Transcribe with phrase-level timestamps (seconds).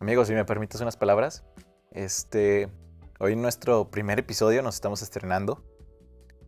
[0.00, 1.44] Amigos, si me permites unas palabras,
[1.90, 2.70] este,
[3.18, 5.62] hoy en nuestro primer episodio nos estamos estrenando.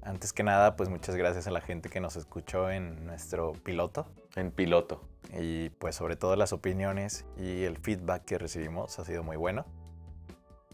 [0.01, 4.07] Antes que nada, pues muchas gracias a la gente que nos escuchó en nuestro piloto.
[4.37, 5.07] En piloto.
[5.39, 9.67] Y pues sobre todo las opiniones y el feedback que recibimos ha sido muy bueno.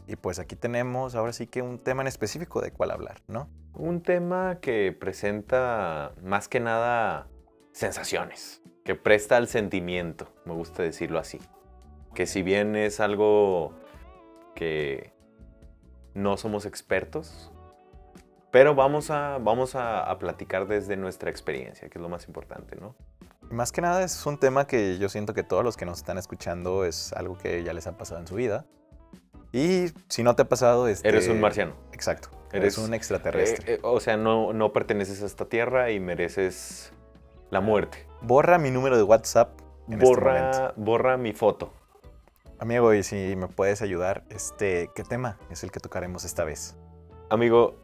[0.07, 3.49] Y pues aquí tenemos ahora sí que un tema en específico de cuál hablar, ¿no?
[3.73, 7.27] Un tema que presenta más que nada
[7.73, 11.41] sensaciones, que presta al sentimiento, me gusta decirlo así.
[12.19, 13.71] Que si bien es algo
[14.53, 15.13] que
[16.13, 17.49] no somos expertos,
[18.51, 22.93] pero vamos a, vamos a, platicar desde nuestra experiencia, que es lo más importante, ¿no?
[23.49, 26.17] Más que nada es un tema que yo siento que todos los que nos están
[26.17, 28.65] escuchando es algo que ya les ha pasado en su vida.
[29.53, 30.89] Y si no te ha pasado...
[30.89, 31.07] Este...
[31.07, 31.75] Eres un marciano.
[31.93, 32.27] Exacto.
[32.51, 33.75] Eres un extraterrestre.
[33.75, 36.91] Eh, eh, o sea, no, no perteneces a esta tierra y mereces
[37.49, 38.05] la muerte.
[38.21, 39.57] Borra mi número de WhatsApp.
[39.87, 41.78] En este borra, este borra mi foto.
[42.61, 46.75] Amigo, y si me puedes ayudar, este, ¿qué tema es el que tocaremos esta vez?
[47.29, 47.77] Amigo,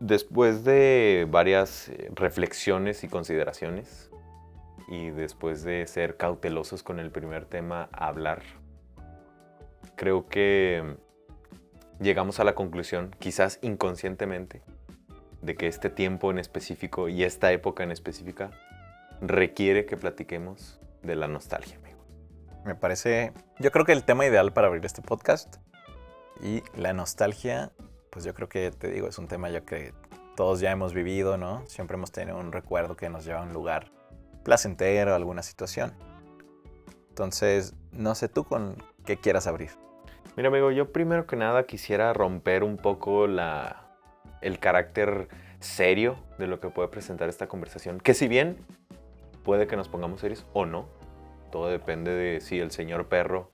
[0.00, 4.10] después de varias eh, reflexiones y consideraciones,
[4.88, 8.42] y después de ser cautelosos con el primer tema hablar,
[9.94, 10.96] creo que
[12.00, 14.62] llegamos a la conclusión, quizás inconscientemente,
[15.42, 18.50] de que este tiempo en específico y esta época en específica
[19.20, 21.78] requiere que platiquemos de la nostalgia.
[22.64, 25.56] Me parece, yo creo que el tema ideal para abrir este podcast
[26.42, 27.72] y la nostalgia,
[28.10, 29.94] pues yo creo que te digo, es un tema ya que
[30.36, 31.66] todos ya hemos vivido, ¿no?
[31.66, 33.90] Siempre hemos tenido un recuerdo que nos lleva a un lugar
[34.42, 35.92] placentero, alguna situación.
[37.08, 39.70] Entonces, no sé tú con qué quieras abrir.
[40.36, 43.90] Mira, amigo, yo primero que nada quisiera romper un poco la,
[44.40, 45.28] el carácter
[45.60, 48.00] serio de lo que puede presentar esta conversación.
[48.00, 48.56] Que si bien
[49.44, 50.88] puede que nos pongamos serios o no,
[51.50, 53.50] todo depende de si el señor perro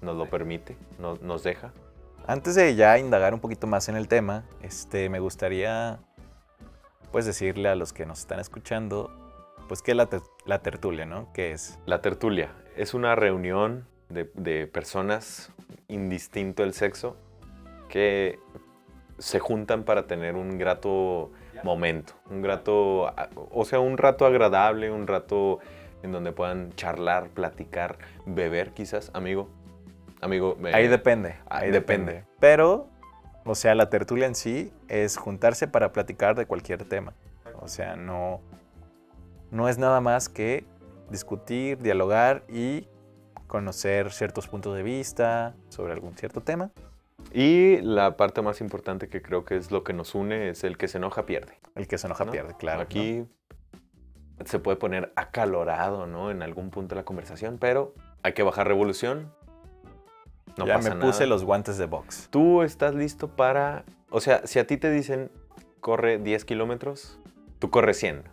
[0.00, 1.72] nos lo permite, nos, deja.
[2.26, 5.98] Antes de ya indagar un poquito más en el tema, este, me gustaría
[7.10, 9.10] pues decirle a los que nos están escuchando,
[9.66, 10.08] pues qué es la,
[10.44, 11.32] la tertulia, ¿no?
[11.32, 11.78] ¿Qué es?
[11.86, 15.50] La tertulia es una reunión de, de personas,
[15.88, 17.16] indistinto el sexo,
[17.88, 18.38] que
[19.18, 21.32] se juntan para tener un grato
[21.64, 23.12] momento, un grato,
[23.50, 25.58] o sea, un rato agradable, un rato
[26.02, 29.48] en donde puedan charlar, platicar, beber quizás, amigo.
[30.20, 32.24] Amigo, ahí depende, ahí depende.
[32.40, 32.88] Pero,
[33.44, 37.14] o sea, la tertulia en sí es juntarse para platicar de cualquier tema.
[37.60, 38.40] O sea, no,
[39.50, 40.64] no es nada más que
[41.10, 42.88] discutir, dialogar y
[43.46, 46.70] conocer ciertos puntos de vista sobre algún cierto tema.
[47.32, 50.76] Y la parte más importante que creo que es lo que nos une es el
[50.76, 51.58] que se enoja pierde.
[51.74, 52.80] El que se enoja pierde, claro.
[52.80, 53.26] Aquí
[54.44, 56.30] se puede poner acalorado, ¿no?
[56.30, 59.32] En algún punto de la conversación, pero hay que bajar revolución.
[60.56, 62.28] No ya me puse los guantes de box.
[62.30, 63.84] Tú estás listo para...
[64.10, 65.30] O sea, si a ti te dicen
[65.80, 67.20] corre 10 kilómetros,
[67.58, 68.24] tú corres 100.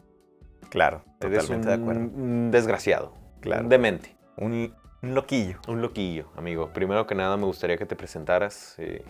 [0.69, 2.01] Claro, totalmente de acuerdo.
[2.01, 3.13] Un desgraciado.
[3.41, 3.63] Claro.
[3.63, 4.15] Un demente.
[4.37, 4.73] Un
[5.05, 5.59] un loquillo.
[5.67, 6.69] Un loquillo, amigo.
[6.73, 9.05] Primero que nada me gustaría que te presentaras eh,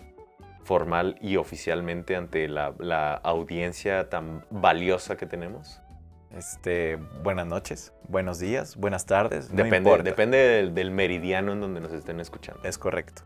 [0.62, 5.80] formal y oficialmente ante la, audiencia tan valiosa que tenemos.
[6.36, 9.54] Este, buenas noches, buenos días, buenas tardes.
[9.56, 12.62] Depende, depende del, meridiano en donde nos estén escuchando.
[12.64, 13.22] Es correcto.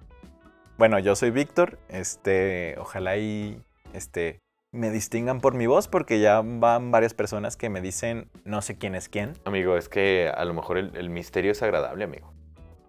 [0.79, 1.81] Bueno, yo soy Víctor.
[1.89, 3.61] Este, ojalá y
[3.95, 4.39] este,
[4.71, 8.79] me distingan por mi voz porque ya van varias personas que me dicen no sé
[8.79, 9.33] quién es quién.
[9.45, 12.33] Amigo, es que a lo mejor el misterio es agradable, amigo.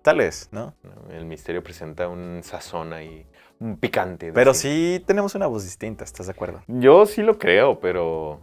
[0.04, 0.76] Tal vez, ¿no?
[1.10, 3.28] El misterio presenta un sazón ahí,
[3.60, 4.34] un picante.
[4.34, 6.64] Pero sí tenemos una voz distinta, ¿estás de acuerdo?
[6.68, 8.40] Yo sí lo creo, pero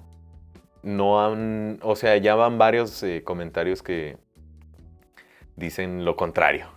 [0.82, 4.16] no han, o sea, ya van varios eh, comentarios que
[5.56, 6.68] dicen lo contrario,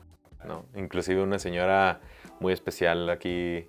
[0.45, 0.65] ¿no?
[0.75, 2.01] Inclusive una señora
[2.39, 3.67] muy especial aquí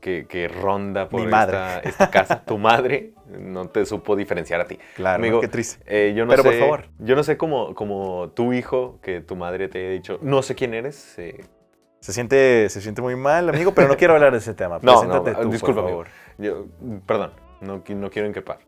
[0.00, 4.78] que, ronda por Esta, casa, tu madre, no te supo diferenciar a ti.
[4.94, 5.82] Claro, Amigo, qué triste.
[5.86, 6.88] Eh, yo no Pero sé, por favor.
[6.98, 10.54] Yo no sé cómo, como tu hijo, que tu madre te haya dicho, no sé
[10.54, 10.94] quién eres.
[10.94, 14.78] Se siente, se siente muy mal, amigo, pero no quiero hablar de ese tema.
[14.82, 16.06] no, no, disculpa, por favor.
[16.38, 16.66] Yo,
[17.04, 18.60] perdón, no, no quiero increpar.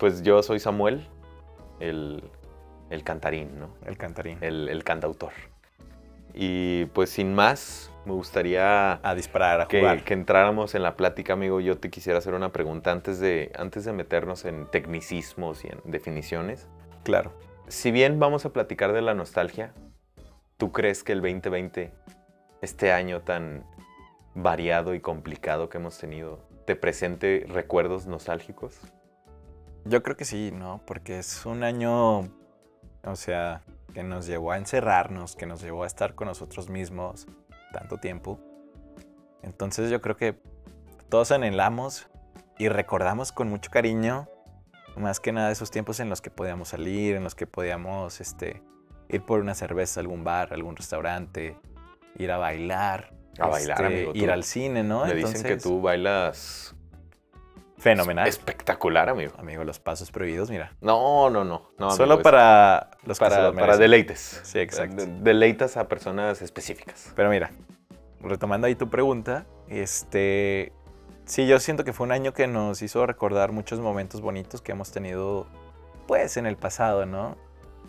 [0.00, 1.06] Pues yo soy Samuel,
[1.78, 2.24] el,
[2.88, 3.68] el cantarín, ¿no?
[3.84, 4.38] El cantarín.
[4.40, 5.32] El, el cantautor.
[6.32, 10.02] Y pues sin más, me gustaría a disparar, a que, jugar.
[10.02, 11.60] que entráramos en la plática, amigo.
[11.60, 15.78] Yo te quisiera hacer una pregunta antes de, antes de meternos en tecnicismos y en
[15.84, 16.66] definiciones.
[17.02, 17.34] Claro.
[17.68, 19.74] Si bien vamos a platicar de la nostalgia,
[20.56, 21.92] ¿tú crees que el 2020,
[22.62, 23.66] este año tan
[24.34, 28.80] variado y complicado que hemos tenido, te presente recuerdos nostálgicos?
[29.84, 30.80] Yo creo que sí, ¿no?
[30.86, 33.62] Porque es un año, o sea,
[33.92, 37.26] que nos llevó a encerrarnos, que nos llevó a estar con nosotros mismos
[37.72, 38.38] tanto tiempo.
[39.42, 40.38] Entonces yo creo que
[41.08, 42.08] todos anhelamos
[42.58, 44.28] y recordamos con mucho cariño
[44.96, 48.62] más que nada esos tiempos en los que podíamos salir, en los que podíamos este,
[49.08, 51.56] ir por una cerveza a algún bar, algún restaurante,
[52.16, 53.12] ir a bailar.
[53.38, 55.06] A bailar, este, Ir al cine, ¿no?
[55.06, 56.74] Me dicen que tú bailas
[57.80, 58.28] Fenomenal.
[58.28, 59.32] espectacular, amigo.
[59.38, 60.72] Amigo, los pasos prohibidos, mira.
[60.80, 61.70] No, no, no.
[61.78, 64.40] no Solo amigo, para los que se para, deleites.
[64.44, 64.96] Sí, exacto.
[64.96, 67.12] De- deleitas a personas específicas.
[67.16, 67.50] Pero mira,
[68.20, 70.72] retomando ahí tu pregunta, este,
[71.24, 74.72] sí, yo siento que fue un año que nos hizo recordar muchos momentos bonitos que
[74.72, 75.46] hemos tenido,
[76.06, 77.36] pues, en el pasado, ¿no?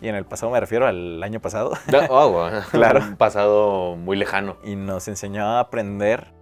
[0.00, 1.72] Y en el pasado me refiero al año pasado.
[2.10, 2.60] Oh, bueno.
[2.70, 3.00] Claro.
[3.00, 4.56] Un pasado muy lejano.
[4.64, 6.32] Y nos enseñó a aprender,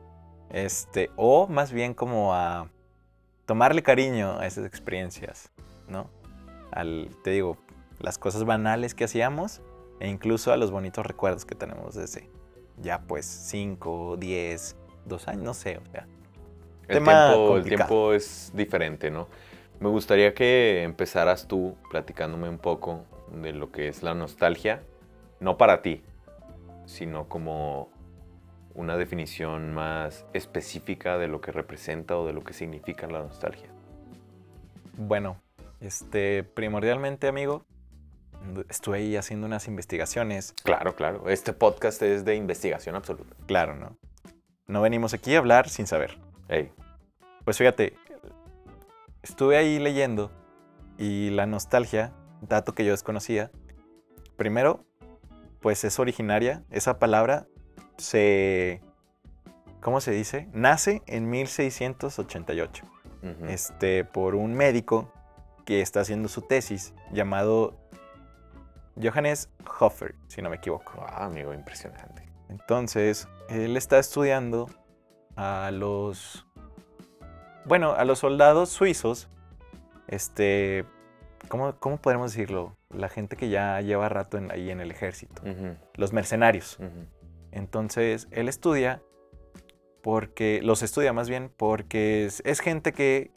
[0.50, 2.68] este, o más bien como a
[3.50, 5.50] tomarle cariño a esas experiencias,
[5.88, 6.08] ¿no?
[6.70, 7.56] Al, te digo,
[7.98, 9.60] las cosas banales que hacíamos
[9.98, 12.30] e incluso a los bonitos recuerdos que tenemos desde
[12.80, 16.06] ya pues 5, 10, 2 años, no sé, o sea.
[16.86, 19.26] El tiempo es diferente, ¿no?
[19.80, 24.84] Me gustaría que empezaras tú platicándome un poco de lo que es la nostalgia,
[25.40, 26.04] no para ti,
[26.86, 27.90] sino como
[28.74, 33.68] una definición más específica de lo que representa o de lo que significa la nostalgia.
[34.96, 35.40] Bueno,
[35.80, 37.64] este, primordialmente, amigo,
[38.68, 40.54] estuve ahí haciendo unas investigaciones.
[40.62, 41.28] Claro, claro.
[41.28, 43.34] Este podcast es de investigación absoluta.
[43.46, 43.96] Claro, ¿no?
[44.66, 46.18] No venimos aquí a hablar sin saber.
[46.48, 46.70] Ey,
[47.44, 47.94] Pues fíjate,
[49.22, 50.30] estuve ahí leyendo
[50.98, 52.12] y la nostalgia,
[52.42, 53.50] dato que yo desconocía,
[54.36, 54.84] primero,
[55.60, 57.46] pues es originaria, esa palabra
[58.00, 58.80] se,
[59.80, 60.48] ¿cómo se dice?
[60.52, 62.84] Nace en 1688,
[63.22, 63.44] ujú.
[63.46, 65.12] este, por un médico
[65.64, 67.76] que está haciendo su tesis llamado
[69.00, 70.92] Johannes Hofer, si no me equivoco.
[71.06, 72.28] Ah, amigo, impresionante.
[72.48, 74.68] Entonces, él está estudiando
[75.36, 76.46] a los.
[77.64, 79.28] Bueno, a los soldados suizos.
[80.08, 80.84] Este.
[81.48, 82.76] ¿Cómo, cómo podemos decirlo?
[82.90, 85.42] La gente que ya lleva rato en- ahí en el ejército.
[85.94, 86.78] Los mercenarios.
[87.52, 89.02] Entonces, él estudia
[90.02, 90.60] porque.
[90.62, 93.30] Los estudia más bien porque es, gente que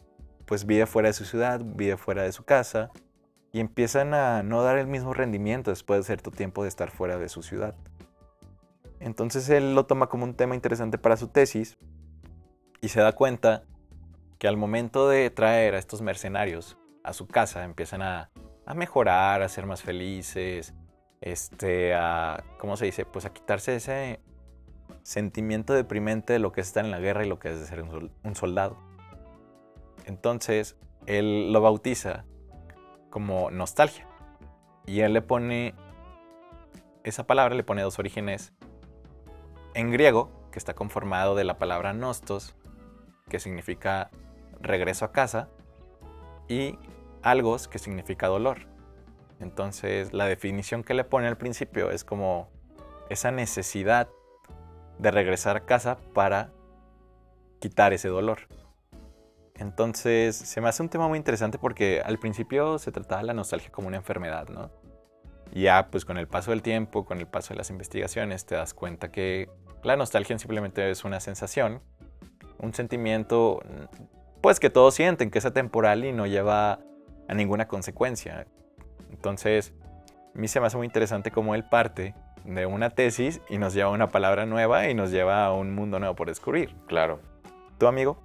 [0.45, 2.91] pues vive fuera de su ciudad, vive fuera de su casa.
[3.51, 7.19] Y empiezan a no dar el mismo rendimiento después de cierto tiempo de estar fuera
[7.19, 7.75] de su ciudad.
[8.99, 11.77] Entonces él lo toma como un tema interesante para su tesis
[12.81, 13.63] y se da cuenta
[14.39, 18.31] que al momento de traer a estos mercenarios a su casa empiezan a,
[18.65, 20.73] a mejorar, a ser más felices,
[21.23, 23.05] este, a, ¿cómo se dice?
[23.05, 24.19] Pues a quitarse ese
[25.03, 27.81] sentimiento deprimente de lo que es estar en la guerra y lo que es ser
[27.81, 28.77] un soldado.
[30.05, 30.75] Entonces
[31.05, 32.25] él lo bautiza
[33.09, 34.07] como nostalgia
[34.85, 35.73] y él le pone
[37.03, 38.53] esa palabra, le pone dos orígenes
[39.73, 42.55] en griego, que está conformado de la palabra nostos,
[43.29, 44.11] que significa
[44.59, 45.49] regreso a casa,
[46.47, 46.77] y
[47.21, 48.72] algos, que significa dolor.
[49.43, 52.49] Entonces, la definición que le pone al principio es como
[53.09, 54.09] esa necesidad
[54.97, 56.51] de regresar a casa para
[57.59, 58.39] quitar ese dolor.
[59.55, 63.71] Entonces, se me hace un tema muy interesante porque al principio se trataba la nostalgia
[63.71, 64.71] como una enfermedad, ¿no?
[65.51, 68.55] Y ya, pues con el paso del tiempo, con el paso de las investigaciones, te
[68.55, 69.49] das cuenta que
[69.83, 71.81] la nostalgia simplemente es una sensación,
[72.57, 73.61] un sentimiento,
[74.41, 76.79] pues que todos sienten que es temporal y no lleva
[77.27, 78.47] a ninguna consecuencia.
[79.13, 79.73] Entonces,
[80.35, 83.73] a mí se me hace muy interesante cómo él parte de una tesis y nos
[83.73, 86.75] lleva a una palabra nueva y nos lleva a un mundo nuevo por descubrir.
[86.87, 87.19] Claro.
[87.77, 88.17] ¿Tu amigo?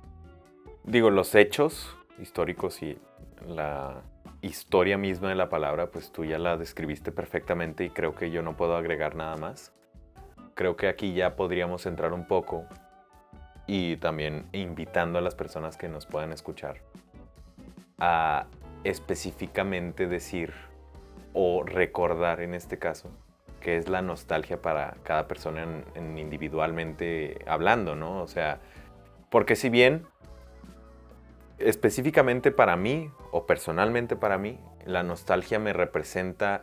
[0.84, 2.98] Digo, los hechos históricos y
[3.46, 4.02] la
[4.40, 8.42] historia misma de la palabra, pues tú ya la describiste perfectamente y creo que yo
[8.42, 9.72] no puedo agregar nada más.
[10.54, 12.64] Creo que aquí ya podríamos entrar un poco
[13.66, 16.78] y también invitando a las personas que nos puedan escuchar
[17.98, 18.46] a
[18.84, 20.52] específicamente decir
[21.40, 23.10] o recordar en este caso
[23.60, 28.22] que es la nostalgia para cada persona en- en individualmente hablando, ¿no?
[28.22, 28.58] O sea,
[29.30, 30.04] porque si bien
[31.58, 36.62] específicamente para mí o personalmente para mí, la nostalgia me representa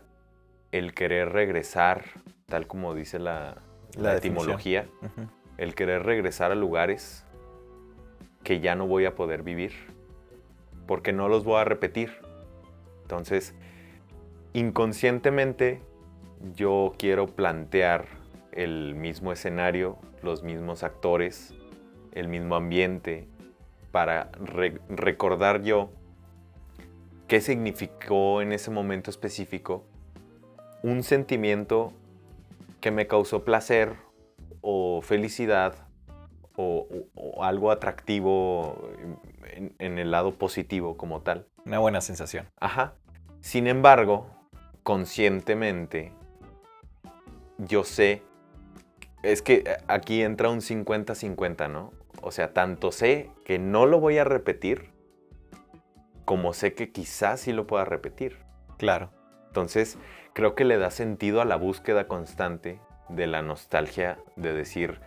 [0.72, 2.03] el querer regresar,
[2.48, 3.58] tal como dice la,
[3.98, 4.88] La etimología,
[5.58, 7.25] el querer regresar a lugares
[8.44, 9.72] que ya no voy a poder vivir,
[10.86, 12.12] porque no los voy a repetir.
[13.03, 13.53] Entonces,
[14.56, 15.82] inconscientemente
[16.56, 18.06] yo quiero plantear
[18.54, 21.54] el mismo escenario, los mismos actores,
[22.14, 23.28] el mismo ambiente,
[23.92, 25.90] para re- recordar yo
[27.28, 29.84] qué significó en ese momento específico
[30.84, 31.92] un sentimiento
[32.80, 33.96] que me causó placer
[34.62, 35.76] o felicidad
[36.56, 38.90] o, o- o algo atractivo
[39.54, 41.48] en, en el lado positivo como tal.
[41.66, 42.48] Una buena sensación.
[42.60, 42.94] Ajá.
[43.42, 44.28] Sin embargo,
[44.86, 46.13] conscientemente,
[47.58, 48.22] yo sé,
[49.24, 51.92] es que aquí entra un 50-50, ¿no?
[52.22, 54.92] O sea, tanto sé que no lo voy a repetir,
[56.24, 58.38] como sé que quizás sí lo pueda repetir.
[58.77, 59.10] Claro.
[59.48, 59.98] Entonces,
[60.34, 65.01] creo que le da sentido a la búsqueda constante de la nostalgia, de decir,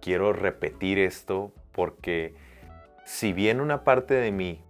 [0.00, 2.34] quiero repetir esto porque
[3.04, 4.64] si bien una parte de mí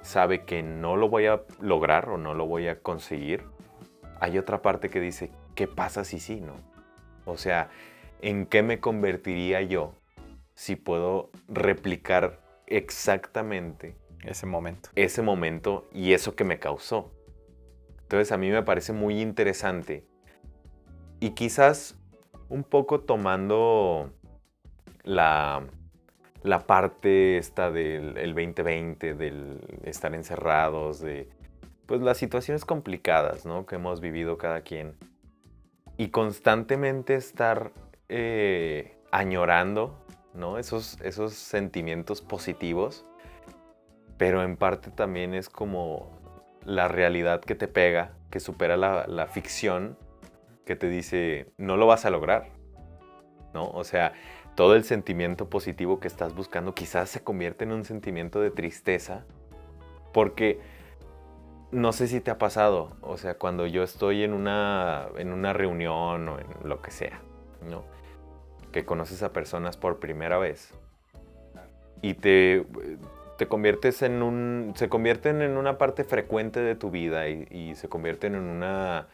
[0.00, 3.51] sabe que no lo voy a lograr o no lo voy a conseguir,
[4.22, 6.54] hay otra parte que dice, ¿qué pasa si sí, no?
[7.24, 7.70] O sea,
[8.20, 9.94] ¿en qué me convertiría yo
[10.54, 14.90] si puedo replicar exactamente Ese momento.
[14.94, 17.10] ese momento y eso que me causó.
[18.02, 20.06] Entonces a mí me parece muy interesante
[21.18, 21.98] y quizás
[22.48, 24.12] un poco tomando
[25.02, 25.66] la,
[26.44, 31.28] la parte esta del el 2020, del estar encerrados, de
[31.86, 33.66] pues las situaciones complicadas ¿no?
[33.66, 34.96] que hemos vivido cada quien
[35.96, 37.72] y constantemente estar
[38.08, 39.98] eh, añorando
[40.34, 40.58] ¿no?
[40.58, 43.04] esos, esos sentimientos positivos
[44.22, 46.10] pero en parte también es como
[46.64, 49.98] la realidad que te pega, que supera la, la ficción,
[50.64, 52.50] que te dice, no lo vas a lograr,
[53.52, 53.68] ¿no?
[53.70, 54.12] O sea,
[54.54, 59.24] todo el sentimiento positivo que estás buscando quizás se convierte en un sentimiento de tristeza,
[60.12, 60.60] porque
[61.72, 65.52] no sé si te ha pasado, o sea, cuando yo estoy en una, en una
[65.52, 67.20] reunión o en lo que sea,
[67.68, 67.82] ¿no?
[68.70, 70.72] Que conoces a personas por primera vez
[72.02, 72.66] y te,
[73.38, 74.72] te conviertes en un.
[74.76, 79.08] se convierten en una parte frecuente de tu vida y, y se convierten en una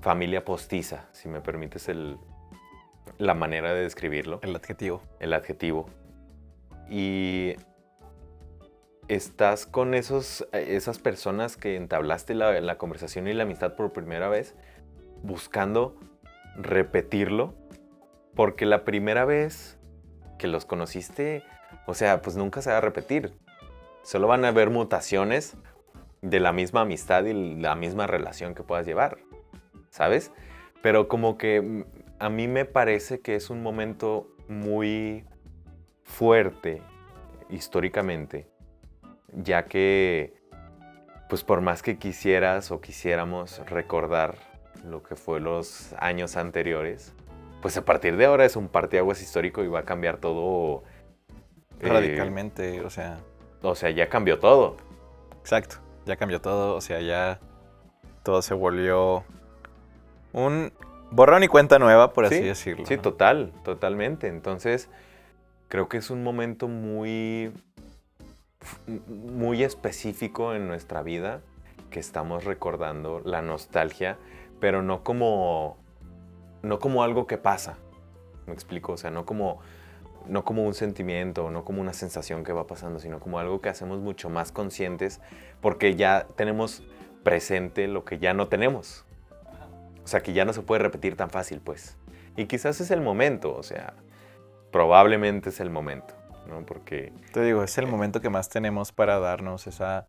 [0.00, 2.18] familia postiza, si me permites el,
[3.18, 5.02] la manera de describirlo, El adjetivo.
[5.20, 5.88] el adjetivo.
[6.90, 7.54] Y
[9.08, 14.28] estás con esos, esas personas que entablaste la, la conversación y la amistad por primera
[14.28, 14.54] vez,
[15.22, 15.96] buscando
[16.56, 17.54] repetirlo,
[18.34, 19.78] porque la primera vez
[20.38, 21.42] que los conociste,
[21.86, 23.32] o sea, pues nunca se va a repetir.
[24.02, 25.56] Solo van a haber mutaciones
[26.22, 29.18] de la misma amistad y la misma relación que puedas llevar,
[29.90, 30.32] ¿sabes?
[30.82, 31.84] Pero como que mm,
[32.18, 35.24] a mí me parece que es un momento muy
[36.04, 36.82] fuerte
[37.50, 38.48] históricamente,
[39.32, 40.34] ya que,
[41.28, 44.36] pues por más que quisieras o quisiéramos recordar
[44.84, 47.12] lo que fue los años anteriores,
[47.60, 50.82] pues a partir de ahora es un parteaguas histórico y va a cambiar todo.
[51.80, 53.18] eh, Radicalmente, o sea.
[53.62, 54.76] o sea, ya cambió todo.
[55.40, 55.76] Exacto.
[56.06, 56.74] Ya cambió todo.
[56.76, 57.40] O sea, ya
[58.22, 59.24] todo se volvió
[60.32, 60.72] un
[61.10, 62.86] borrón y cuenta nueva, por así Sí, decirlo.
[62.86, 63.02] Sí, ¿no?
[63.02, 64.28] total, totalmente.
[64.28, 64.88] Entonces,
[65.68, 67.52] creo que es un momento muy,
[69.06, 71.40] muy específico en nuestra vida
[71.90, 74.18] que estamos recordando la nostalgia,
[74.60, 75.76] pero no como,
[76.62, 77.78] no como algo que pasa.
[78.46, 78.92] ¿Me explico?
[78.92, 79.60] O sea, no como,
[80.26, 83.68] no como un sentimiento, no como una sensación que va pasando, sino como algo que
[83.68, 85.20] hacemos mucho más conscientes
[85.60, 86.82] porque ya tenemos
[87.22, 89.04] presente lo que ya no tenemos.
[90.04, 91.96] O sea, que ya no se puede repetir tan fácil, pues.
[92.36, 93.94] Y quizás es el momento, o sea,
[94.70, 96.14] probablemente es el momento,
[96.48, 96.64] ¿no?
[96.66, 100.06] Porque Te digo, es el momento que más tenemos para darnos esa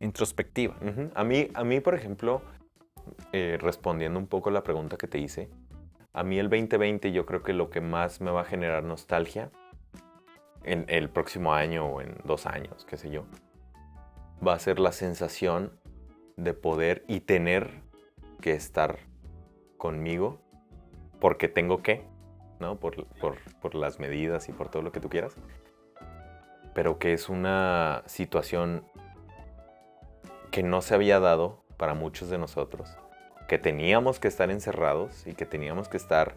[0.00, 0.74] introspectiva.
[0.80, 2.42] ujú, a, mí, a mí, por ejemplo,
[3.32, 5.48] eh, respondiendo un poco la pregunta que te hice,
[6.12, 9.50] a mí el 2020 yo creo que lo que más me va a generar nostalgia
[10.64, 13.24] en el próximo año o en dos años, qué sé yo,
[14.46, 15.72] va a ser la sensación
[16.36, 17.70] de poder y tener
[18.40, 18.98] que estar
[19.78, 20.40] conmigo
[21.20, 22.02] porque tengo que,
[22.60, 22.76] ¿no?
[22.78, 25.34] Por, por- por las medidas y por todo lo que tú quieras.
[26.76, 28.84] Pero que es una situación
[30.50, 32.88] que no se había dado para muchos de nosotros.
[33.48, 36.34] Que teníamos que estar encerrados y que teníamos que estar,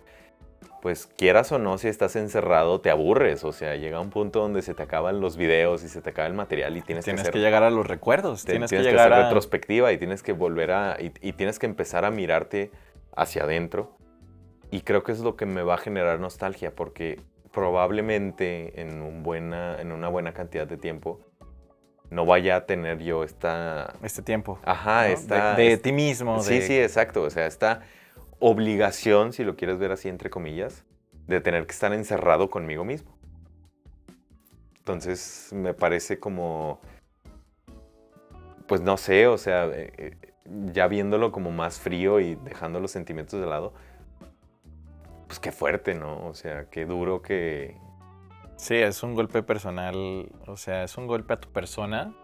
[0.82, 3.44] pues quieras o no, si estás encerrado te aburres.
[3.44, 6.28] O sea, llega un punto donde se te acaban los videos y se te acaba
[6.28, 8.46] el material y tienes, Tienes que que, hacer llegar a los recuerdos.
[8.46, 9.28] te- tienes, tienes que que llegar hacer a...
[9.28, 10.96] retrospectiva y tienes que volver a.
[11.02, 12.72] Y, y tienes que empezar a mirarte
[13.14, 13.98] hacia adentro.
[14.72, 17.20] Y creo que es lo que me va a generar nostalgia, porque
[17.60, 21.20] probablemente en, un buena, en una buena cantidad de tiempo
[22.10, 23.96] no vaya a tener yo esta.
[24.02, 24.60] Este tiempo.
[24.64, 25.14] Ajá, ¿no?
[25.14, 25.56] esta.
[25.56, 26.42] de, ti mismo.
[26.42, 27.22] Sí, de- sí, exacto.
[27.24, 27.82] O sea, esta
[28.40, 30.86] obligación, si lo quieres ver así entre comillas,
[31.28, 33.20] de tener que estar encerrado conmigo mismo.
[34.78, 36.80] Entonces, me parece como,
[38.68, 40.18] pues no sé, o sea, eh, eh,
[40.72, 43.74] ya viéndolo como más frío y dejando los sentimientos de lado,
[45.30, 46.26] pues qué fuerte, ¿no?
[46.26, 47.78] O sea, qué duro que...
[48.58, 52.16] Sí, es un golpe personal, o sea, es un golpe a tu persona,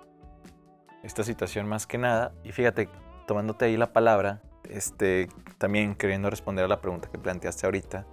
[1.04, 2.34] esta situación más que nada.
[2.44, 2.90] Y fíjate,
[3.28, 8.08] tomándote ahí la palabra, este, también queriendo responder a la pregunta que planteaste ahorita,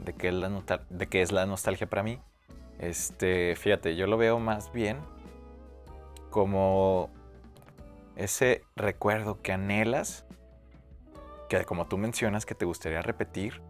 [0.00, 0.50] de qué es la,
[0.90, 2.20] de qué es la nostalgia para mí,
[2.80, 4.98] este, fíjate, yo lo veo más bien
[6.30, 7.08] como
[8.16, 10.26] ese recuerdo que anhelas,
[11.48, 13.62] que como tú mencionas que te gustaría repetir,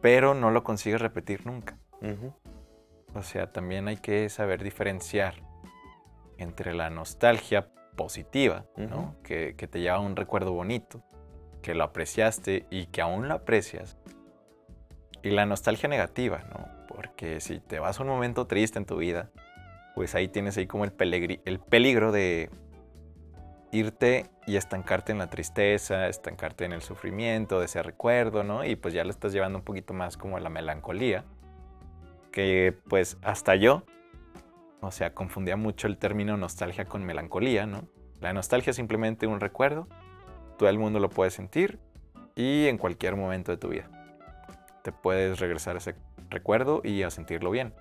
[0.00, 1.78] pero no lo consigues repetir nunca.
[3.14, 5.34] O sea, también hay que saber diferenciar
[6.38, 9.16] entre la nostalgia positiva, ¿no?
[9.22, 11.02] que, que, te lleva a un recuerdo bonito,
[11.60, 13.98] que lo apreciaste y que aún lo aprecias,
[15.22, 16.66] y la nostalgia negativa, ¿no?
[16.88, 19.30] Porque si te vas a un momento triste en tu vida,
[19.94, 20.92] pues ahí tienes ahí como el,
[21.44, 22.48] el peligro de
[23.72, 28.64] irte y estancarte en la tristeza, estancarte en el sufrimiento de ese recuerdo, ¿no?
[28.64, 31.24] Y pues ya lo estás llevando un poquito más como a la melancolía,
[32.32, 33.84] que pues hasta yo,
[34.80, 37.84] o sea, confundía mucho el término nostalgia con melancolía, ¿no?
[38.20, 39.86] La nostalgia es simplemente un recuerdo,
[40.58, 41.78] todo el mundo lo puede sentir
[42.34, 43.88] y en cualquier momento de tu vida.
[44.82, 45.94] Te puedes regresar a ese
[46.28, 47.74] recuerdo y a sentirlo bien.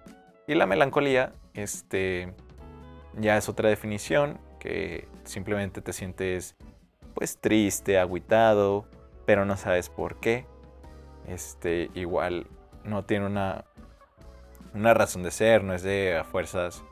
[0.47, 2.33] Y la melancolía, este,
[3.17, 6.55] ya es otra definición que simplemente te sientes
[7.13, 8.85] pues triste, agüitado,
[9.25, 10.45] pero no sabes por qué.
[11.27, 12.47] Este, igual
[12.83, 13.65] no tiene una,
[14.73, 16.83] una razón de ser, no es de a fuerzas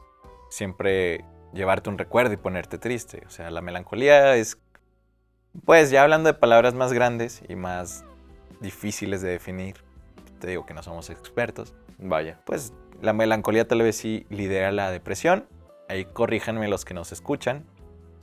[0.50, 3.24] siempre llevarte un recuerdo y ponerte triste.
[3.26, 4.58] O sea, la melancolía es,
[5.66, 8.06] pues ya hablando de palabras más grandes y más
[8.62, 9.76] difíciles de definir,
[10.40, 11.74] te digo que no somos expertos.
[11.98, 12.40] Vaya.
[12.46, 15.48] Pues la melancolía tal vez sí lidera la depresión
[15.90, 17.66] ahí corríjanme los que nos escuchan,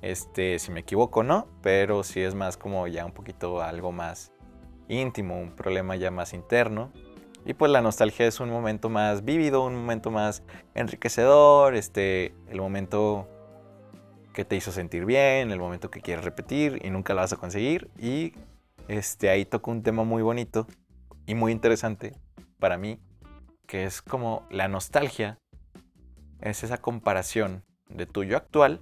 [0.04, 4.32] este, si me equivoco no, pero sí es más como ya un poquito algo más
[4.88, 6.92] íntimo, un problema ya más interno.
[7.46, 10.42] Y pues la nostalgia es un momento más vívido, un momento más
[10.74, 13.28] enriquecedor, este, el momento
[14.34, 17.36] que te hizo sentir bien, el momento que quieres repetir y nunca lo vas a
[17.36, 17.90] conseguir.
[17.98, 18.34] Y
[18.88, 20.66] este, ahí toco un tema muy bonito
[21.26, 22.12] y muy interesante
[22.58, 23.00] para mí,
[23.66, 25.38] que es como la nostalgia
[26.40, 28.80] es esa comparación de tu yo actual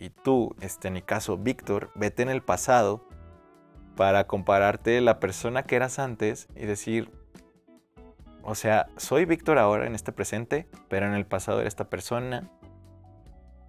[0.00, 3.06] y tú, este, en mi caso, Víctor, vete en el pasado
[3.96, 7.12] para compararte la persona que eras antes y decir,
[8.42, 12.48] o sea, soy Víctor ahora en este presente, pero en el pasado era esta persona.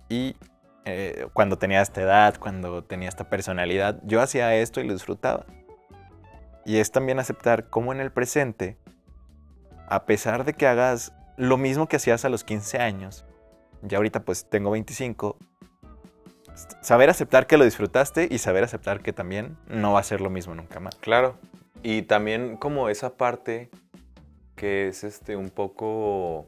[0.08, 0.38] Y
[0.86, 5.46] eh, cuando tenía esta edad, cuando tenía esta personalidad, yo hacía esto y lo disfrutaba.
[6.66, 8.78] Y es también aceptar cómo en el presente,
[9.90, 13.26] a pesar de que hagas lo mismo que hacías a los 15 años.
[13.82, 15.38] Ya ahorita pues tengo 25.
[16.82, 20.30] Saber aceptar que lo disfrutaste y saber aceptar que también no va a ser lo
[20.30, 20.96] mismo nunca más.
[20.96, 21.36] Claro.
[21.84, 23.70] Y también como esa parte
[24.56, 26.46] que es este un poco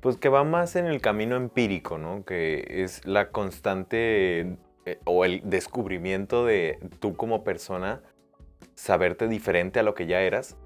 [0.00, 2.26] pues que va más en el camino empírico, ¿no?
[2.26, 8.02] Que es la constante eh, o el descubrimiento de tú como persona
[8.74, 10.58] saberte diferente a lo que ya eras,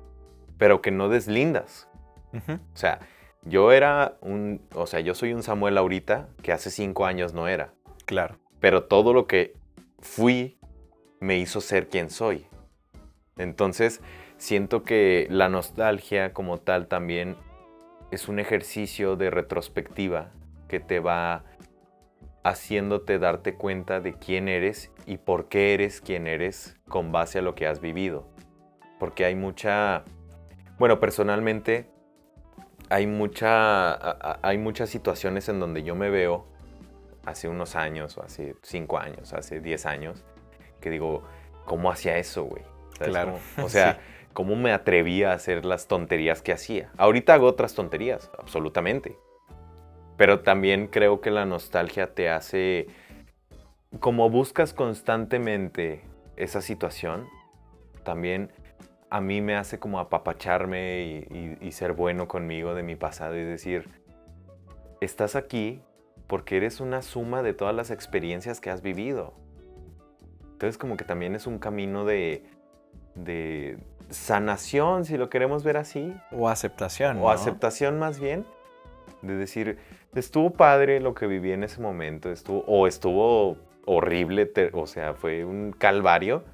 [0.57, 1.89] pero que no deslindas.
[2.35, 2.99] O sea,
[3.43, 7.49] yo era un, o sea, yo soy un Samuel ahorita que hace cinco años no
[7.49, 7.73] era.
[8.05, 8.39] Claro.
[8.61, 9.55] Pero todo lo que
[10.01, 10.59] fui
[11.21, 12.47] me hizo ser quien soy.
[13.37, 14.01] Entonces,
[14.37, 17.37] siento que la nostalgia como tal también
[18.11, 20.33] es un ejercicio de retrospectiva
[20.69, 21.45] que te va
[22.45, 27.43] haciéndote darte cuenta de quién eres y por qué eres quien eres con base a
[27.43, 28.27] lo que has vivido.
[28.99, 30.05] Porque hay mucha,
[30.79, 31.91] bueno, personalmente
[32.91, 36.47] hay, mucha, hay muchas situaciones en donde yo me veo
[37.25, 40.25] hace unos años, o hace cinco años, hace diez años,
[40.81, 41.23] que digo,
[41.65, 42.63] ¿cómo hacía eso, güey?
[42.99, 43.39] Claro.
[43.63, 44.01] o sea,
[44.33, 46.91] ¿cómo me atrevía a hacer las tonterías que hacía?
[46.97, 49.19] Ahorita hago otras tonterías, absolutamente.
[50.17, 52.89] Pero también creo que la nostalgia te hace,
[54.01, 56.03] como buscas constantemente
[56.37, 57.29] esa situación,
[58.05, 58.51] también
[59.11, 61.27] a mí me hace como apapacharme
[61.61, 63.89] y, ser bueno conmigo de mi pasado y decir,
[65.01, 65.81] estás aquí
[66.27, 69.35] porque eres una suma de todas las experiencias que has vivido.
[70.53, 72.45] Entonces como que también es un camino de,
[73.15, 73.79] de
[74.11, 76.15] sanación, si lo queremos ver así.
[76.33, 77.19] O aceptación.
[77.19, 78.45] O aceptación más bien.
[79.23, 79.79] De decir,
[80.15, 85.45] estuvo padre lo que viví en ese momento, estuvo, o estuvo horrible, o sea, fue
[85.45, 86.45] un calvario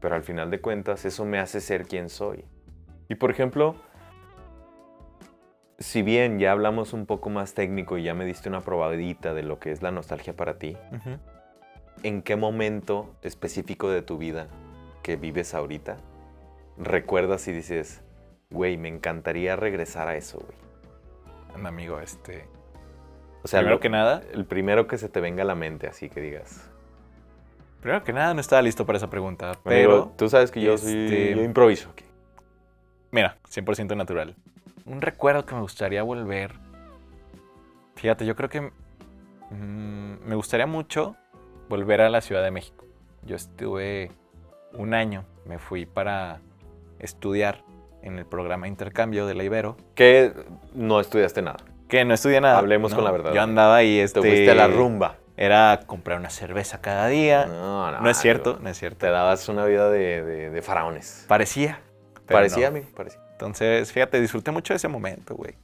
[0.00, 2.44] pero al final de cuentas eso me hace ser quien soy.
[3.08, 3.76] Y por ejemplo,
[5.78, 9.42] si bien ya hablamos un poco más técnico y ya me diste una probadita de
[9.42, 10.76] lo que es la nostalgia para ti,
[12.02, 14.48] en qué momento específico de tu vida
[15.02, 15.96] que vives ahorita
[16.78, 18.02] recuerdas y dices,
[18.50, 21.66] güey, me encantaría regresar a eso, güey.
[21.66, 22.46] Amigo, este.
[23.42, 25.88] O sea, primero lo- que nada, el primero que se te venga a la mente,
[25.88, 26.69] así que digas.
[27.80, 30.76] Primero que nada no estaba listo para esa pregunta, Amigo, pero tú sabes que yo
[30.78, 31.90] soy, este- yo improviso
[33.10, 34.36] mira, 100% natural.
[34.86, 36.54] Un recuerdo que me gustaría volver.
[37.96, 41.16] Fíjate, yo creo que mm, me gustaría mucho
[41.68, 42.86] volver a la Ciudad de México.
[43.24, 44.10] Yo estuve
[44.72, 46.40] un año, me fui para
[46.98, 47.62] estudiar
[48.02, 50.32] en el programa de intercambio de la Ibero, Que
[50.74, 51.58] no estudiaste nada.
[51.88, 52.58] que no estudié nada.
[52.58, 52.96] Hablemos ¿no?
[52.96, 53.34] con la verdad.
[53.34, 55.16] Yo andaba ahí, este, Te fuiste a la rumba.
[55.42, 57.46] Era comprar una cerveza cada día.
[57.46, 58.98] No, No, es cierto, yo- no es cierto.
[58.98, 61.24] Te dabas una vida de, de- de faraones.
[61.28, 61.80] Parecía.
[62.26, 62.76] Parecía no.
[62.76, 63.20] a mí, parecía.
[63.32, 65.54] Entonces, fíjate, disfruté mucho de ese momento, güey.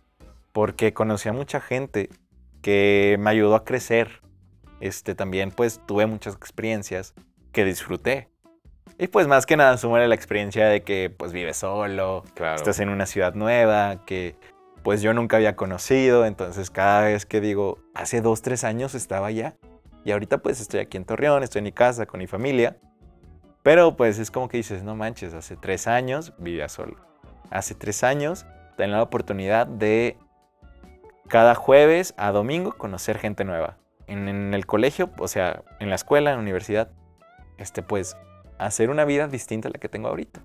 [0.53, 2.09] Porque conocí a mucha gente
[2.63, 4.23] que me ayudó a crecer.
[4.81, 7.13] Este, también, pues, tuve muchas experiencias
[7.53, 8.31] que disfruté.
[8.99, 12.57] Y pues, más que nada, sumarle la experiencia de que, pues, vives solo, Claro.
[12.57, 14.37] estás en una ciudad nueva, que,
[14.87, 16.25] pues, yo nunca había conocido.
[16.25, 19.57] Entonces, cada vez que digo, hace dos, tres años estaba allá.
[20.05, 22.77] Y ahorita, pues, estoy aquí en Torreón, estoy en mi casa con mi familia.
[23.65, 27.05] Pero, pues, es como que dices, no manches, hace tres años vivía solo
[27.51, 28.47] hace tres años,
[28.77, 30.17] tenía la oportunidad de
[31.29, 33.79] cada jueves a domingo conocer gente nueva.
[34.07, 36.91] En, el colegio, o sea, en la escuela, en la universidad,
[37.59, 38.17] este, pues,
[38.59, 40.41] hacer una vida distinta a la que tengo ahorita.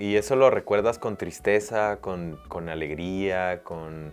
[0.00, 4.12] ¿Y eso lo recuerdas con tristeza, con, con alegría, con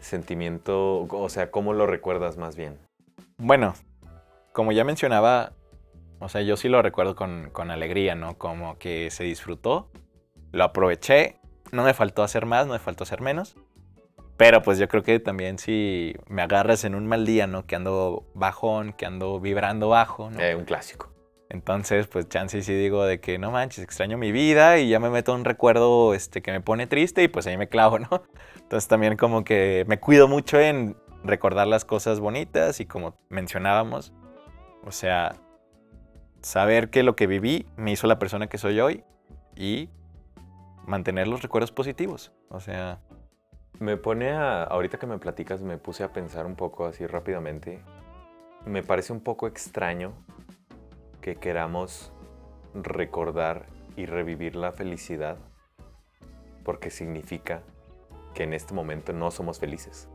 [0.00, 1.06] sentimiento?
[1.08, 2.76] O sea, ¿cómo lo recuerdas más bien?
[3.38, 3.74] Bueno,
[4.52, 5.52] como ya mencionaba,
[6.18, 8.36] o sea, yo sí lo recuerdo con, con alegría, ¿no?
[8.36, 9.92] Como que se disfrutó,
[10.50, 11.36] lo aproveché,
[11.70, 13.54] no me faltó hacer más, no me faltó hacer menos.
[14.36, 17.64] Pero pues yo creo que también si me agarras en un mal día, ¿no?
[17.64, 20.40] Que ando bajón, que ando vibrando bajo, ¿no?
[20.40, 21.11] Eh, un clásico.
[21.52, 25.10] Entonces, pues chance sí digo de que no manches, extraño mi vida y ya me
[25.10, 28.22] meto un recuerdo este, que me pone triste y pues ahí me clavo, ¿no?
[28.56, 34.14] Entonces también como que me cuido mucho en recordar las cosas bonitas y como mencionábamos,
[34.82, 35.34] o sea,
[36.40, 39.04] saber que lo que viví me hizo la persona que soy hoy
[39.54, 39.90] y
[40.86, 42.32] mantener los recuerdos positivos.
[42.48, 43.00] O sea,
[43.78, 47.82] Me pone a, ahorita que me platicas, me puse a pensar un poco así rápidamente.
[48.64, 50.14] Me parece un poco extraño
[51.22, 52.12] que queramos
[52.74, 53.64] recordar
[53.96, 55.38] y revivir la felicidad
[56.64, 57.62] porque significa
[58.34, 60.08] que en este momento no somos felices.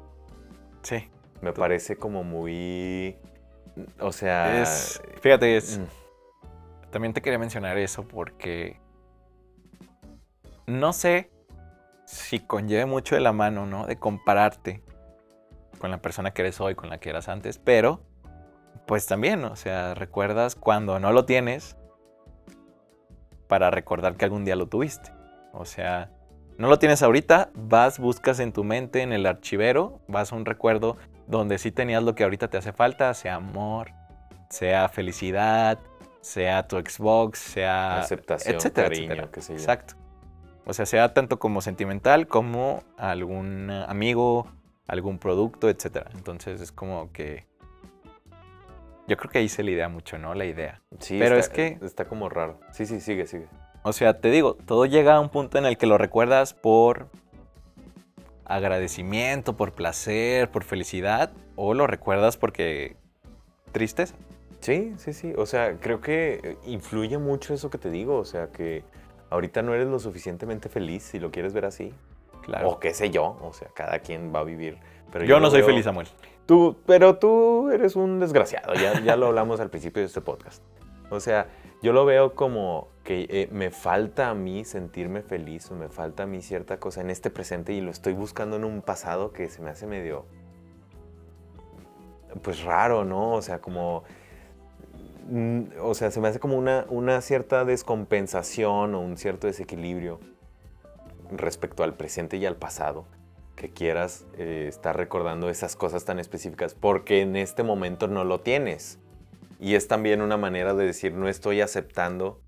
[0.83, 1.09] sí.
[1.39, 3.15] Me parece como muy...
[3.99, 4.59] O sea...
[4.59, 8.79] Es, fíjate, es, mm, También te quería mencionar eso porque
[10.65, 11.29] no sé
[12.05, 13.85] si conlleve mucho de la mano, ¿no?
[13.85, 14.81] De compararte
[15.77, 18.01] con la persona que eres hoy, con la que eras antes, pero
[18.85, 21.77] pues también, o sea, recuerdas cuando no lo tienes
[23.47, 25.11] para recordar que algún día lo tuviste.
[25.53, 26.11] O sea,
[26.57, 30.45] no lo tienes ahorita, vas, buscas en tu mente, en el archivero, vas a un
[30.45, 33.91] recuerdo donde sí tenías lo que ahorita te hace falta, sea amor,
[34.49, 35.79] sea felicidad,
[36.21, 37.99] sea tu Xbox, sea...
[37.99, 39.31] aceptación, etcétera, cariño, etcétera.
[39.31, 39.59] qué sé yo.
[39.59, 39.95] Exacto.
[40.65, 44.47] O sea, sea tanto como sentimental como algún amigo,
[44.87, 46.09] algún producto, etcétera.
[46.13, 47.45] Entonces es como que...
[49.07, 50.33] Yo creo que ahí se le idea mucho, ¿no?
[50.35, 50.81] La idea.
[50.99, 52.59] Sí, Pero está- es que- Está como raro.
[52.71, 53.47] Sí, sí, sigue, sigue.
[53.83, 57.07] O sea, te digo, todo llega a un punto en el que lo recuerdas por
[58.45, 62.95] agradecimiento, por placer, por felicidad, o lo recuerdas porque
[63.71, 64.15] tristeza.
[64.59, 65.33] Sí, sí, sí.
[65.37, 68.17] O sea, creo que eh, influye mucho eso que te digo.
[68.17, 68.83] O sea, que
[69.29, 71.93] ahorita no eres lo suficientemente feliz, si lo quieres ver así.
[72.41, 72.69] Claro.
[72.71, 73.37] O qué sé yo.
[73.41, 74.77] O sea, cada quien va a vivir.
[75.11, 76.07] Pero yo no soy veo- feliz, Samuel.
[76.47, 78.73] Tú, pero tú eres un desgraciado.
[78.73, 80.63] Ya, ya lo hablamos al principio de este podcast.
[81.09, 81.49] O sea,
[81.81, 86.23] yo lo veo como que eh, me falta a mí sentirme feliz o me falta
[86.23, 89.49] a mí cierta cosa en este presente y lo estoy buscando en un pasado que
[89.49, 90.25] se me hace medio,
[92.41, 93.33] pues raro, ¿no?
[93.33, 94.03] O sea, como,
[95.29, 100.19] mm, o sea, se me hace como una, una cierta descompensación o un cierto desequilibrio
[101.31, 103.05] respecto al presente y al pasado
[103.57, 108.39] que quieras eh, estar recordando esas cosas tan específicas porque en este momento no lo
[108.39, 108.99] tienes.
[109.59, 112.39] Y es también una manera de decir, no estoy aceptando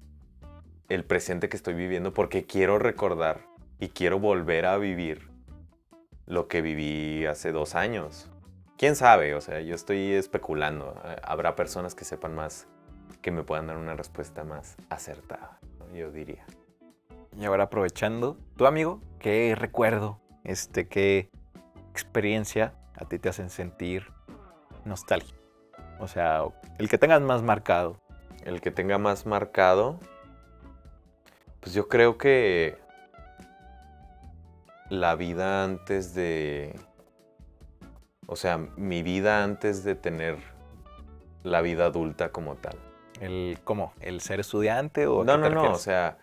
[0.87, 3.41] el presente que estoy viviendo porque quiero recordar
[3.79, 5.27] y quiero volver a vivir
[6.27, 8.29] lo que viví hace dos años.
[8.77, 9.33] ¿Quién sabe?
[9.33, 10.95] O sea, yo estoy especulando.
[11.03, 12.67] Eh, Habrá personas que sepan más,
[13.23, 15.59] que me puedan dar una respuesta más acertada,
[15.93, 16.45] yo diría.
[17.37, 21.29] Y ahora aprovechando, tu amigo, ¿qué recuerdo, este, qué
[21.91, 24.11] experiencia a ti te hacen sentir
[24.85, 25.35] nostalgia?
[25.99, 26.43] O sea,
[26.77, 27.99] el que tengas más marcado.
[28.45, 29.99] El que tenga más marcado.
[31.59, 32.77] Pues yo creo que
[34.89, 36.79] la vida antes de...
[38.27, 40.37] O sea, mi vida antes de tener
[41.43, 42.77] la vida adulta como tal.
[43.19, 43.93] El, ¿Cómo?
[43.99, 46.17] ¿El ser estudiante o No, no, no, o sea,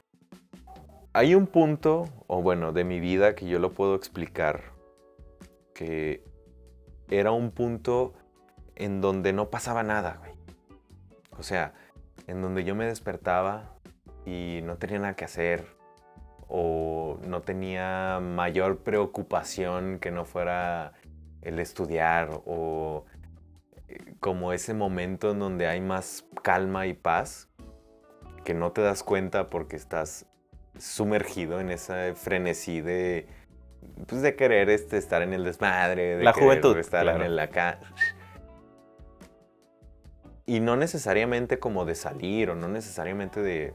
[1.16, 4.64] hay un punto, o bueno, de mi vida que yo lo puedo explicar,
[5.72, 6.22] que
[7.08, 8.12] era un punto
[8.74, 10.32] en donde no pasaba nada, güey.
[11.38, 11.72] O sea,
[12.26, 13.78] en donde yo me despertaba
[14.26, 15.64] y no tenía nada que hacer,
[16.48, 20.92] o no tenía mayor preocupación que no fuera
[21.40, 23.06] el estudiar, o
[23.88, 27.48] eh, como ese momento en donde hay más calma y paz,
[28.44, 30.26] que no te das cuenta porque estás
[30.78, 33.26] sumergido en ese frenesí de,
[34.06, 37.20] pues de querer este, estar en el desmadre, de La querer juventud, estar claro.
[37.20, 37.80] en el acá.
[40.44, 43.74] Y no necesariamente como de salir o no necesariamente de,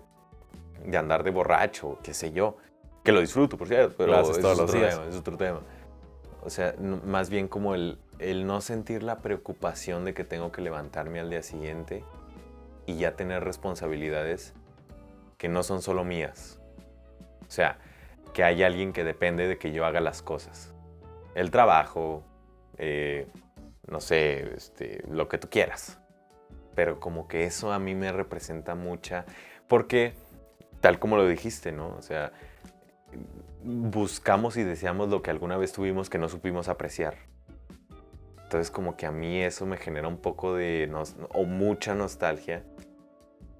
[0.86, 2.58] de andar de borracho, qué sé yo.
[3.04, 4.96] Que lo disfruto, por cierto, pero haces es todos los otro días.
[4.96, 5.62] tema, es otro tema.
[6.44, 6.74] O sea,
[7.06, 11.30] más bien como el, el no sentir la preocupación de que tengo que levantarme al
[11.30, 12.04] día siguiente
[12.86, 14.54] y ya tener responsabilidades
[15.38, 16.61] que no son solo mías.
[17.52, 17.78] O sea,
[18.34, 20.74] que hay alguien que depende de que yo haga las cosas.
[21.36, 22.24] El trabajo,
[22.78, 23.28] eh,
[23.90, 26.00] no sé, este, lo que tú quieras.
[26.76, 29.26] Pero como que eso a mí me representa mucha,
[29.68, 30.14] porque
[30.80, 31.90] tal como lo dijiste, ¿no?
[31.98, 32.32] O sea,
[33.66, 37.16] buscamos y deseamos lo que alguna vez tuvimos que no supimos apreciar.
[38.44, 40.90] Entonces como que a mí eso me genera un poco de,
[41.34, 42.64] o mucha nostalgia,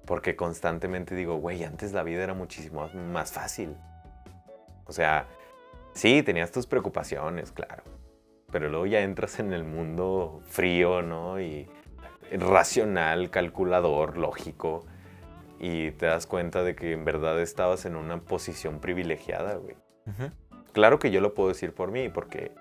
[0.06, 3.76] porque constantemente digo, güey, antes la vida era muchísimo más fácil.
[4.86, 5.26] O sea,
[5.94, 7.84] sí, tenías tus preocupaciones, claro,
[8.50, 11.40] pero luego ya entras en el mundo frío, ¿no?
[11.40, 11.68] Y
[12.32, 14.84] racional, calculador, lógico,
[15.58, 19.76] y te das cuenta de que en verdad estabas en una posición privilegiada, güey.
[20.72, 22.52] Claro que yo lo puedo decir por mí, porque,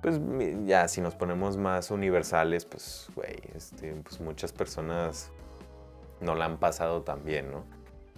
[0.00, 0.20] pues
[0.64, 5.30] ya si nos ponemos más universales, pues, güey, este, pues muchas personas
[6.22, 7.64] no la han pasado tan bien, ¿no?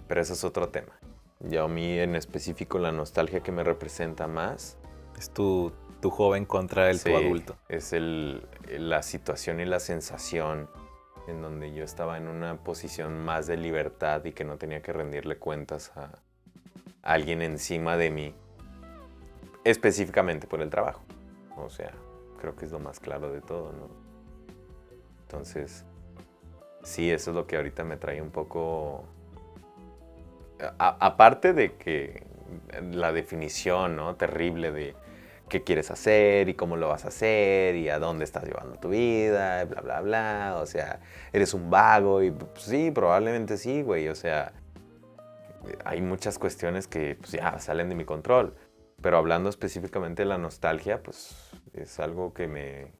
[0.07, 0.93] Pero eso es otro tema.
[1.39, 4.77] Yo a mí en específico la nostalgia que me representa más
[5.17, 7.57] Es tu, tu joven contra el Sí, tu adulto.
[7.67, 10.69] Es el, la situación y la sensación
[11.27, 14.93] en donde yo estaba en una posición más de libertad y que no tenía que
[14.93, 16.11] rendirle cuentas a
[17.01, 18.35] alguien encima de mí,
[19.63, 21.01] específicamente por el trabajo.
[21.57, 21.91] O sea,
[22.39, 23.89] creo que es lo más claro de todo, ¿no?
[25.21, 25.85] Entonces,
[26.85, 29.03] sí, eso es lo que ahorita me trae un poco...
[30.77, 32.23] aparte de que
[32.91, 34.15] la definición, ¿no?
[34.15, 34.95] Terrible de
[35.49, 38.89] qué quieres hacer y cómo lo vas a hacer y a dónde estás llevando tu
[38.89, 40.57] vida, bla, bla, bla.
[40.61, 40.99] O sea,
[41.33, 44.07] eres un vago y pues, sí, probablemente sí, güey.
[44.07, 44.53] O sea,
[45.83, 48.55] hay muchas cuestiones que pues, ya salen de mi control.
[49.01, 52.93] Pero hablando específicamente de la nostalgia, pues es algo que me,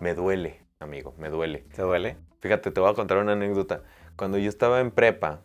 [0.00, 1.66] me duele, amigo, me duele.
[1.74, 2.16] ¿Te duele?
[2.40, 3.82] Fíjate, te voy a contar una anécdota.
[4.16, 5.40] Cuando yo estaba en prepa,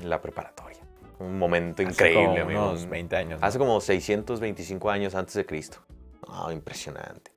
[0.00, 0.80] en la preparatoria,
[1.18, 2.68] un momento Hace increíble, como amigo.
[2.70, 3.40] unos 20 años.
[3.40, 3.46] ¿no?
[3.46, 5.78] Hace como 625 años antes de Cristo.
[6.28, 7.32] Ah, impresionante.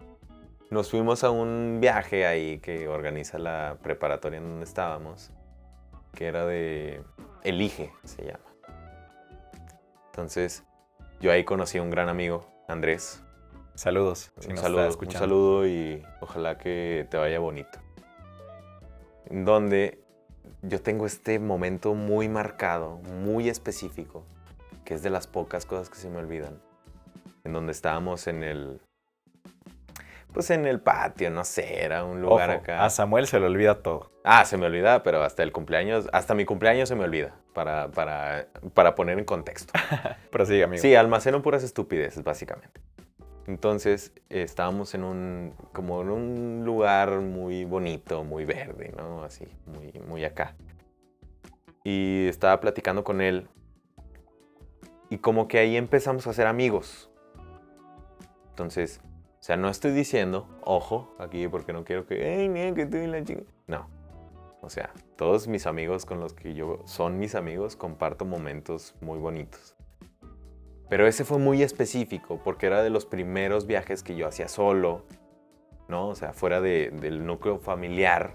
[0.70, 5.32] Nos fuimos a un viaje ahí que organiza la preparatoria en donde estábamos,
[6.14, 7.02] que era de
[7.44, 8.46] Elige, se llama.
[10.12, 10.64] Entonces,
[11.22, 13.24] yo ahí conocí a un gran amigo, Andrés.
[13.74, 14.32] Saludos.
[14.40, 17.80] si un, saludo, un saludo y ojalá que te vaya bonito.
[19.30, 20.04] Donde
[20.62, 24.26] yo tengo este momento muy marcado, muy específico,
[24.86, 26.60] que es de las pocas cosas que se me olvidan.
[27.44, 28.82] En donde estábamos en el.
[30.34, 32.86] Pues en el patio, no sé, era un lugar Ojo, acá.
[32.86, 34.12] a Samuel se le olvida todo.
[34.24, 37.90] Ah, se me olvida, pero hasta el cumpleaños, hasta mi cumpleaños se me olvida, para,
[37.90, 39.74] para, para poner en contexto.
[40.32, 40.80] Pero sí, amigo.
[40.80, 42.80] Sí, almaceno puras estupideces, básicamente.
[43.50, 49.24] Entonces, eh, estábamos en un, como en un lugar muy bonito, muy verde, ¿no?
[49.24, 50.56] Así, muy, muy acá.
[51.84, 53.48] Y estaba platicando con él.
[55.10, 57.10] Y como que ahí empezamos a ser amigos.
[58.52, 59.02] Entonces,
[59.40, 62.98] o sea, no estoy diciendo, ojo, aquí porque no quiero que, "Ey, no, que tú
[62.98, 63.46] y la chinga".
[63.66, 63.90] No.
[64.62, 69.18] O sea, todos mis amigos con los que yo son mis amigos, comparto momentos muy
[69.18, 69.76] bonitos.
[70.90, 75.04] Pero ese fue muy específico porque era de los primeros viajes que yo hacía solo,
[75.88, 76.08] ¿no?
[76.08, 78.34] O sea, fuera de- del núcleo familiar.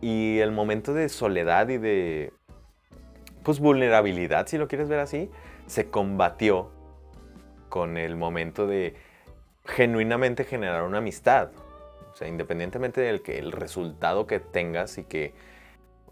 [0.00, 2.32] Y el momento de soledad y de,
[3.44, 5.30] pues, vulnerabilidad, si lo quieres ver así,
[5.66, 6.70] se combatió
[7.68, 8.94] con el momento de
[9.64, 11.50] genuinamente generar una amistad.
[12.12, 15.32] O sea, independientemente del que el resultado que tengas y que,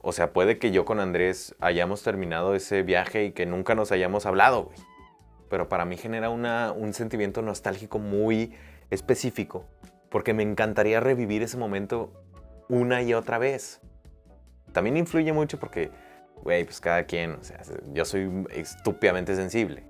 [0.01, 3.93] o sea, puede que yo con Andrés hayamos terminado ese viaje y que nunca nos
[3.93, 4.79] hayamos hablado, güey.
[5.51, 8.55] Pero para mí genera un sentimiento nostálgico muy
[8.89, 9.67] específico,
[10.09, 12.13] porque me encantaría revivir ese momento
[12.69, 13.81] una y otra vez.
[14.73, 15.91] También influye mucho porque,
[16.43, 17.61] güey, pues cada quien, o sea,
[17.93, 19.85] yo soy estúpidamente sensible.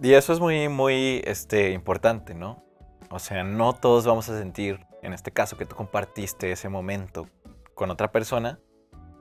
[0.00, 2.62] Y eso es muy, muy este, importante, ¿no?
[3.10, 7.28] O sea, no todos vamos a sentir, en este caso, que tú compartiste ese momento
[7.74, 8.60] con otra persona.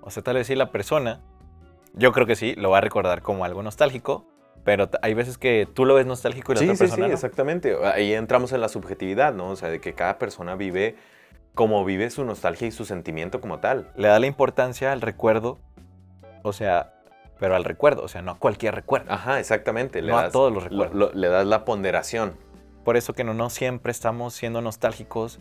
[0.01, 1.21] O sea, tal vez sí la persona,
[1.93, 4.27] yo creo que sí, lo va a recordar como algo nostálgico,
[4.63, 7.09] pero hay veces que tú lo ves nostálgico y la sí, otra sí, persona sí,
[7.09, 7.13] no.
[7.15, 7.75] exactamente.
[7.83, 9.49] Ahí entramos en la subjetividad, ¿no?
[9.49, 10.95] O sea, de que cada persona vive
[11.53, 13.91] como vive su nostalgia y su sentimiento como tal.
[13.95, 15.59] Le da la importancia al recuerdo,
[16.43, 16.93] o sea,
[17.39, 19.11] pero al recuerdo, o sea, no a cualquier recuerdo.
[19.11, 20.01] Ajá, exactamente.
[20.01, 20.95] No a todos los lo- recuerdos.
[21.13, 22.33] lo- le das la ponderación.
[22.83, 25.39] Por eso que no, no siempre estamos siendo nostálgicos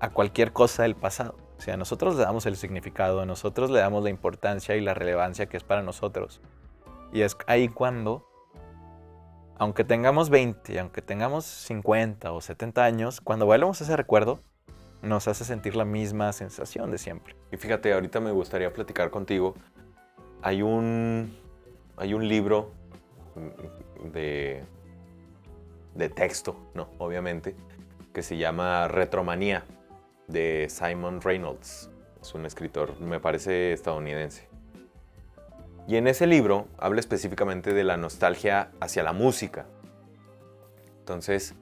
[0.00, 1.36] a cualquier cosa del pasado.
[1.58, 5.46] O sea, nosotros le damos el significado, nosotros le damos la importancia y la relevancia
[5.46, 6.40] que es para nosotros.
[7.12, 8.28] Y es ahí cuando,
[9.58, 13.46] aunque tengamos 20, aunque tengamos 50 o 70 años, cuando
[13.80, 14.42] a ese recuerdo,
[15.02, 17.34] nos hace sentir la misma sensación de siempre.
[17.50, 19.54] Y fíjate, ahorita me gustaría platicar contigo.
[20.42, 21.36] Hay un,
[21.96, 22.72] hay un libro
[24.12, 24.62] de,
[25.94, 26.90] de texto, ¿no?
[26.98, 27.56] Obviamente,
[28.12, 29.64] que se llama Retromanía,
[30.30, 31.90] de Simon Reynolds.
[32.20, 34.49] Es un escritor, me parece estadounidense.
[35.90, 39.66] Y en ese libro habla específicamente de la nostalgia hacia la música.
[41.00, 41.56] Entonces,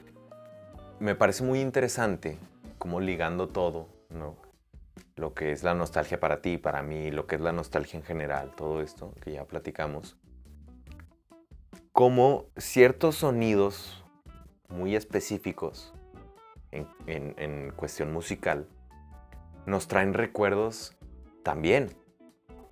[1.00, 2.36] me parece muy interesante
[2.76, 3.88] cómo ligando todo.
[5.16, 8.04] Lo que es la nostalgia para ti, para mí, lo que es la nostalgia en
[8.04, 10.18] general, todo esto que ya platicamos.
[11.92, 14.04] Cómo ciertos sonidos
[14.68, 15.94] muy específicos
[16.70, 18.68] en cuestión musical
[19.64, 20.98] nos traen recuerdos
[21.42, 21.96] también.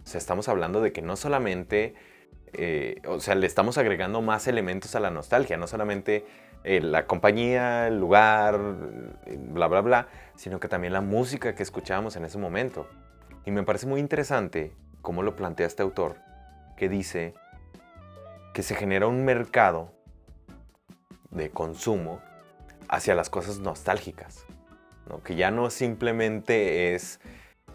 [0.07, 1.97] O sea, estamos hablando de que no solamente,
[2.53, 6.25] eh, o sea, le estamos agregando más elementos a la nostalgia, no solamente
[6.63, 8.57] eh, la compañía, el lugar,
[9.37, 12.89] bla, bla, bla, sino que también la música que escuchábamos en ese momento.
[13.45, 16.19] Y me parece muy interesante cómo lo plantea este autor,
[16.77, 17.35] que dice
[18.55, 19.93] que se genera un mercado
[21.33, 22.21] de consumo
[22.89, 24.47] hacia las cosas nostálgicas,
[25.09, 25.21] ¿no?
[25.25, 27.19] que ya no simplemente es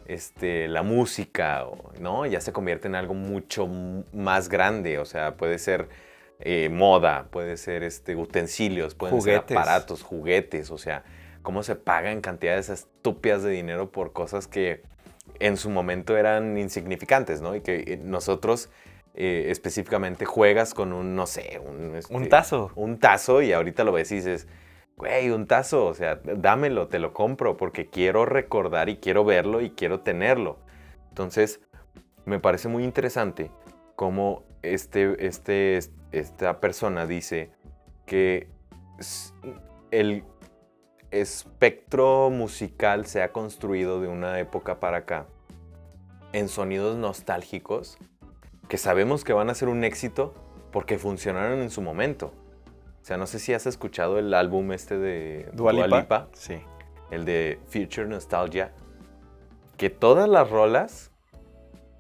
[0.06, 1.66] este, la música,
[2.00, 2.26] ¿no?
[2.26, 3.68] ya se convierte en algo mucho
[4.14, 5.90] más grande, o sea, puede ser
[6.40, 9.48] eh, moda, puede ser este, utensilios, pueden Juguetes.
[9.48, 11.04] ser aparatos, juguetes, o sea,
[11.44, 14.82] cómo se pagan cantidades estúpidas de dinero por cosas que
[15.40, 17.56] en su momento eran insignificantes, ¿no?
[17.56, 18.70] Y que eh, nosotros
[19.14, 21.96] eh, específicamente juegas con un, no sé, un...
[21.96, 22.72] este, Un tazo.
[22.76, 24.48] Un tazo y ahorita lo ves y dices,
[24.98, 29.62] güey, un tazo, o sea, dámelo, te lo compro porque quiero recordar y quiero verlo
[29.62, 30.60] y quiero tenerlo.
[31.10, 31.60] Entonces,
[32.26, 33.52] me parece muy interesante
[33.96, 35.80] cómo este, este,
[36.12, 37.52] esta persona dice
[38.06, 38.48] que
[39.92, 40.24] el
[41.10, 45.26] espectro musical se ha construido de una época para acá
[46.34, 47.98] en sonidos nostálgicos
[48.70, 50.34] que sabemos que van a ser un éxito
[50.72, 52.34] porque funcionaron en su momento.
[53.02, 56.00] O sea, no sé si has escuchado el álbum este de Dua Dua Lipa.
[56.02, 56.62] Lipa, Sí.
[57.10, 58.74] el de Future Nostalgia,
[59.78, 61.12] que todas las rolas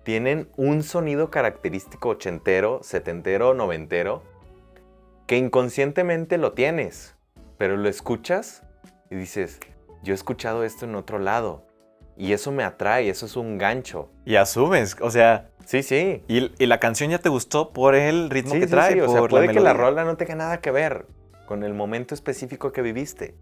[0.03, 4.23] tienen un sonido característico ochentero, setentero, noventero,
[5.27, 7.15] que inconscientemente lo tienes,
[7.57, 8.63] pero lo escuchas
[9.09, 9.59] y dices,
[10.03, 11.63] yo he escuchado esto en otro lado,
[12.21, 14.11] y eso me atrae, eso es un gancho.
[14.25, 16.23] Y asumes, o sea, Sí, sí.
[16.27, 18.99] y, y la canción ya te gustó por el ritmo Sí, que sí, trae, sí,
[18.99, 21.07] O sea, por puede que la rola no tenga nada que ver
[21.47, 23.33] con el momento específico que viviste.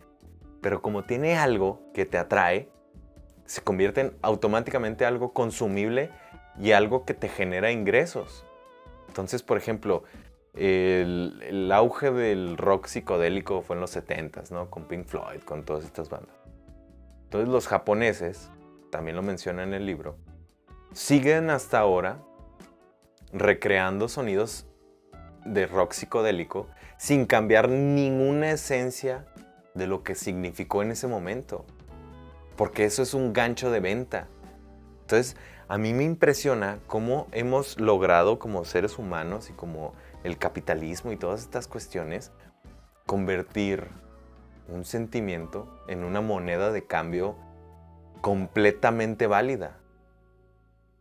[0.62, 2.70] Pero como tiene algo que te atrae,
[3.44, 6.10] se convierte en automáticamente algo consumible
[6.58, 8.46] y algo que te genera ingresos.
[9.10, 10.04] Entonces, por ejemplo,
[10.54, 14.70] el, el auge del rock psicodélico fue en los 70s, ¿no?
[14.70, 16.36] Con Pink Floyd, con todas estas bandas.
[17.26, 18.50] Entonces los japoneses,
[18.90, 20.18] también lo menciona en el libro,
[20.94, 22.20] siguen hasta ahora
[23.32, 24.66] recreando sonidos
[25.46, 26.68] de rock psicodélico
[26.98, 29.26] sin cambiar ninguna esencia
[29.74, 31.66] de lo que significó en ese momento.
[32.56, 34.28] Porque eso es un gancho de venta.
[35.02, 35.38] Entonces,
[35.70, 41.18] a mí me impresiona cómo hemos logrado como seres humanos y como el capitalismo y
[41.18, 42.32] todas estas cuestiones
[43.06, 43.88] convertir
[44.68, 47.36] un sentimiento en una moneda de cambio
[48.22, 49.78] completamente válida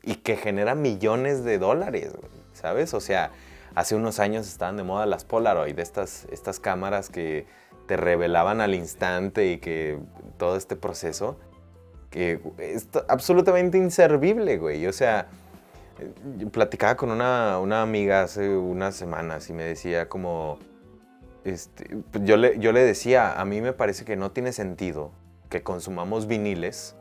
[0.02, 2.12] y que genera millones de dólares,
[2.52, 2.94] ¿sabes?
[2.94, 3.30] O sea,
[3.74, 7.46] hace unos años estaban de moda las Polaroid, estas, estas cámaras que
[7.86, 9.98] te revelaban al instante y que
[10.36, 11.38] todo este proceso,
[12.10, 14.86] que es absolutamente inservible, güey.
[14.86, 15.26] O sea,
[16.38, 20.58] yo platicaba con una, una amiga hace unas semanas y me decía como,
[21.44, 25.10] este, yo, le, yo le decía, a mí me parece que no tiene sentido
[25.48, 26.94] que consumamos viniles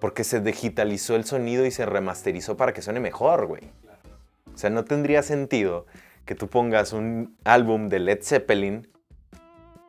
[0.00, 3.70] porque se digitalizó el sonido y se remasterizó para que suene mejor, güey.
[4.52, 5.86] O sea, no tendría sentido
[6.24, 8.88] que tú pongas un álbum de Led Zeppelin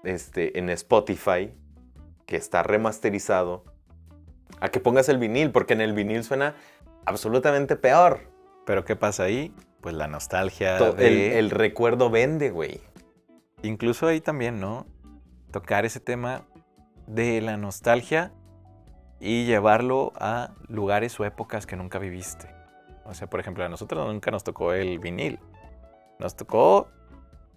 [0.03, 1.51] este, en Spotify
[2.26, 3.64] que está remasterizado
[4.59, 6.55] a que pongas el vinil, porque en el vinil suena
[7.05, 8.22] absolutamente peor.
[8.66, 9.53] Pero ¿qué pasa ahí?
[9.82, 10.78] Pues la nostalgia.
[10.93, 11.39] de...
[11.39, 12.80] el, recuerdo vende, güey.
[13.64, 14.86] Incluso ahí también, ¿no?
[15.51, 16.43] Tocar ese tema
[17.07, 18.32] de la nostalgia
[19.22, 22.49] y llevarlo a lugares o épocas que nunca viviste.
[23.05, 25.39] O sea, por ejemplo, a nosotros nunca nos tocó el vinil.
[26.17, 26.88] Nos tocó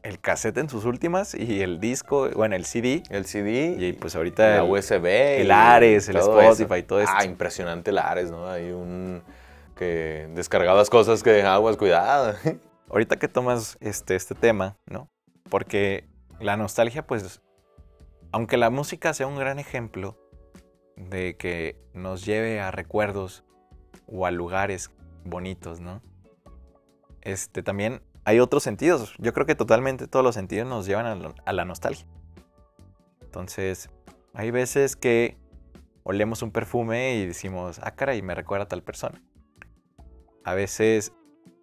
[0.02, 3.02] el cassette en sus últimas y el disco, bueno, el CD.
[3.08, 3.76] El CD.
[3.78, 4.56] Y pues ahorita.
[4.56, 5.06] La USB.
[5.40, 7.14] El Ares, el Spotify y todo esto.
[7.16, 8.46] Ah, impresionante el Ares, ¿no?
[8.46, 9.22] Hay un.
[9.74, 12.34] que descargabas cosas que aguas, cuidado.
[12.90, 15.08] ahorita que tomas este, este tema, ¿no?
[15.48, 16.06] Porque
[16.40, 17.40] la nostalgia, pues.
[18.32, 20.18] Aunque la música sea un gran ejemplo
[20.96, 23.44] de que nos lleve a recuerdos
[24.06, 24.90] o a lugares
[25.24, 26.02] bonitos, ¿no?
[27.22, 29.14] Este también hay otros sentidos.
[29.18, 32.06] Yo creo que totalmente todos los sentidos nos llevan a, la nostalgia.
[33.22, 33.90] Entonces,
[34.32, 35.36] hay veces que
[36.02, 39.22] olemos un perfume y decimos, ah, caray, me recuerda a tal persona.
[40.44, 41.12] A veces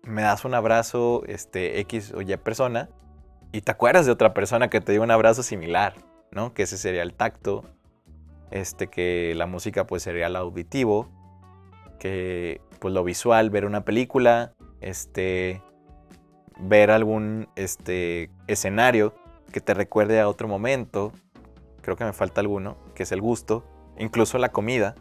[0.04, 2.90] me das un abrazo, este, X o Y persona,
[3.52, 5.96] y te acuerdas de otra persona que te dio un abrazo similar,
[6.32, 6.54] ¿no?
[6.54, 7.66] Que ese sería el tacto,
[8.52, 11.10] este, que la música pues sería el auditivo,
[11.99, 15.62] que pues lo visual, ver una película, este,
[16.60, 19.14] ver algún este, escenario
[19.52, 21.12] que te recuerde a otro momento.
[21.82, 23.64] Creo que me falta alguno, que es el gusto.
[23.97, 24.95] Incluso la comida.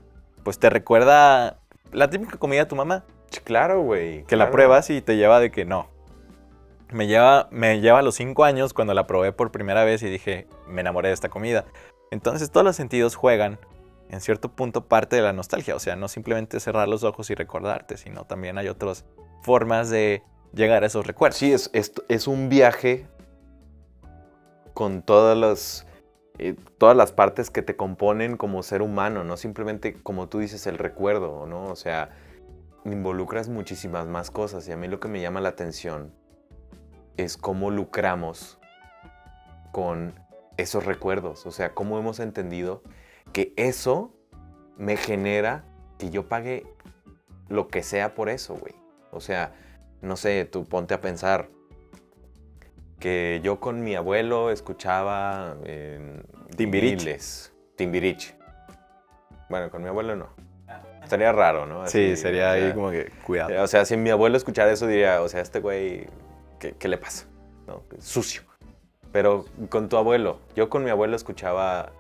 [0.45, 1.61] Pues te recuerda
[1.93, 3.05] la típica comida de tu mamá.
[3.45, 4.25] Claro, güey.
[4.25, 5.89] Que la pruebas y te lleva de que no.
[6.91, 10.11] Me lleva, me lleva a los cinco años cuando la probé por primera vez y
[10.11, 11.65] dije, me enamoré de esta comida.
[12.11, 13.59] Entonces todos los sentidos juegan
[14.11, 15.77] en cierto punto parte de la nostalgia.
[15.77, 19.05] O sea, no simplemente cerrar los ojos y recordarte, sino también hay otras
[19.43, 21.39] formas de llegar a esos recuerdos.
[21.39, 23.07] Sí, es, un viaje
[24.75, 25.87] con todas las,
[26.39, 30.67] eh, todas las partes que te componen como ser humano, no simplemente como tú dices
[30.67, 31.67] el recuerdo, ¿no?
[31.67, 32.11] O sea,
[32.85, 36.13] involucras muchísimas más cosas y a mí lo que me llama la atención
[37.17, 38.59] es cómo lucramos
[39.73, 40.15] con
[40.61, 42.83] esos recuerdos, o sea, cómo hemos entendido
[43.33, 44.13] que eso
[44.77, 45.65] me genera
[45.99, 46.67] que yo pague
[47.49, 48.75] lo que sea por eso, güey.
[49.11, 49.53] O sea,
[50.01, 51.49] no sé, tú ponte a pensar
[52.99, 56.23] que yo con mi abuelo escuchaba en
[56.57, 57.19] Timbiriche.
[57.77, 58.37] Timbiriche.
[59.49, 60.29] Bueno, con mi abuelo no.
[61.03, 61.87] Estaría raro, ¿no?
[61.89, 63.63] sí, sería ahí como que cuidado.
[63.65, 66.07] O sea, si mi abuelo escuchara eso diría, o sea, este güey,
[66.59, 67.27] ¿qué, le pasa?
[67.67, 67.83] ¿No?
[67.99, 68.43] Sucio.
[69.13, 71.93] Pero con tu abuelo, yo con mi abuelo escuchaba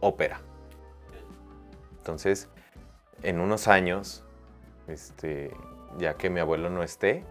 [0.00, 0.40] ópera.
[1.98, 2.48] Entonces,
[3.22, 4.24] en unos años,
[4.88, 5.50] este,
[5.98, 7.24] ya que mi abuelo no esté,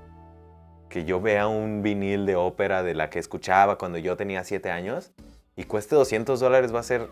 [0.89, 4.71] que yo vea un vinil de ópera de la que escuchaba cuando yo tenía 7
[4.71, 5.11] años
[5.55, 7.09] y cueste 200 dólares va a ser,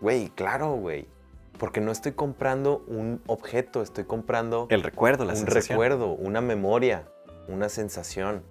[0.00, 1.06] güey, claro, güey.
[1.58, 4.66] Porque no estoy comprando un objeto, estoy comprando...
[4.70, 7.06] El recuerdo, la un recuerdo, una memoria,
[7.46, 8.42] una sensación.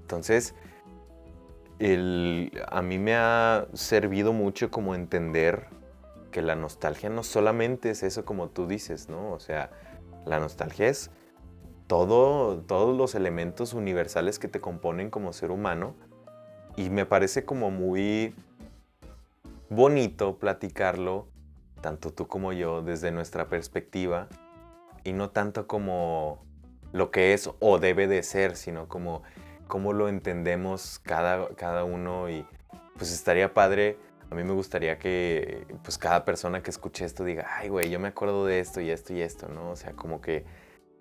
[0.00, 0.54] Entonces,
[1.80, 5.66] a mí me ha servido mucho como entender
[6.30, 9.32] que la nostalgia no solamente es eso como tú dices, ¿no?
[9.32, 9.70] O sea,
[10.26, 11.10] la nostalgia es
[11.86, 15.94] todo, todos los elementos universales que te componen como ser humano.
[16.76, 18.34] Y me parece como muy
[19.68, 21.26] bonito platicarlo,
[21.80, 24.28] tanto tú como yo, desde nuestra perspectiva,
[25.02, 26.44] y no tanto como
[26.92, 29.22] lo que es o debe de ser, sino como
[29.68, 32.28] cómo lo entendemos cada, cada uno.
[32.28, 32.44] Y
[32.96, 33.98] pues estaría padre,
[34.30, 38.00] a mí me gustaría que pues cada persona que escuche esto diga, ay güey, yo
[38.00, 39.70] me acuerdo de esto y esto y esto, ¿no?
[39.70, 40.44] O sea, como que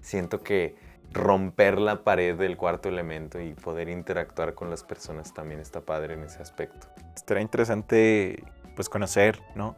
[0.01, 0.75] siento que
[1.11, 6.13] romper la pared del cuarto elemento y poder interactuar con las personas también está padre
[6.13, 6.87] en ese aspecto.
[7.15, 8.43] Estaría interesante
[8.75, 9.75] pues conocer, ¿no?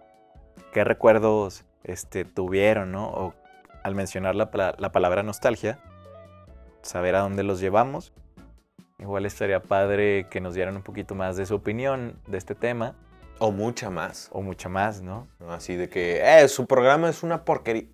[0.73, 3.07] ¿Qué recuerdos este, tuvieron, ¿no?
[3.09, 3.33] O
[3.83, 5.79] al mencionar la, la palabra nostalgia,
[6.81, 8.13] saber a dónde los llevamos.
[8.99, 12.95] Igual estaría padre que nos dieran un poquito más de su opinión de este tema.
[13.39, 14.29] O mucha más.
[14.33, 15.27] O mucha más, ¿no?
[15.47, 17.87] Así de que, eh, su programa es una porquería.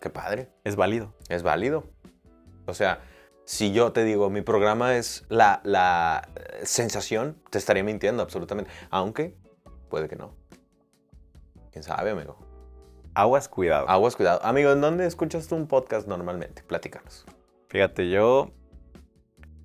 [0.00, 0.50] Qué padre.
[0.62, 1.12] Es válido.
[1.28, 1.84] Es válido.
[2.66, 3.00] O sea,
[3.46, 8.70] Si yo te digo, mi programa es la, la eh, sensación, te estaría mintiendo absolutamente.
[8.88, 9.36] Aunque
[9.90, 10.34] puede que no.
[11.70, 12.38] ¿Quién sabe, amigo?
[13.12, 13.86] Aguas, cuidado.
[13.88, 14.40] Aguas, cuidado.
[14.42, 16.62] Amigo, ¿en dónde escuchas tú un podcast normalmente?
[16.62, 17.26] Platícanos.
[17.68, 18.50] Fíjate, yo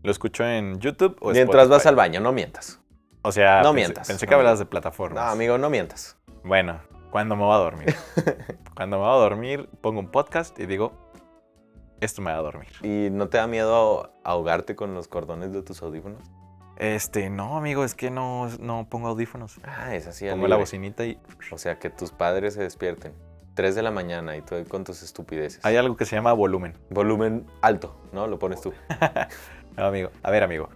[0.04, 2.80] lo escucho en YouTube o Mientras vas al baño, no mientas.
[3.22, 4.40] O sea, No pensé- mientas, Pensé que amigo.
[4.42, 5.24] hablabas de plataformas.
[5.26, 6.18] No, amigo, no mientas.
[6.44, 6.80] Bueno,
[7.12, 7.96] cuando me voy a dormir.
[8.76, 10.94] cuando me voy a dormir, pongo un podcast y digo,
[12.00, 12.70] esto me va a dormir.
[12.82, 16.22] ¿Y no te da miedo ahogarte con los cordones de tus audífonos?
[16.78, 19.58] Este, no, amigo, es que no, no pongo audífonos.
[19.66, 20.26] Ah, es así.
[20.30, 20.60] Pongo la libre.
[20.62, 21.20] bocinita y
[21.52, 23.14] O sea, que tus padres se despierten.
[23.56, 25.60] 3 de la mañana y tú con tus estupideces.
[25.66, 26.78] hay algo que se llama volumen.
[26.90, 28.28] Volumen alto, ¿no?
[28.28, 28.72] Lo pones tú.
[29.80, 30.68] No, amigo, a ver, amigo.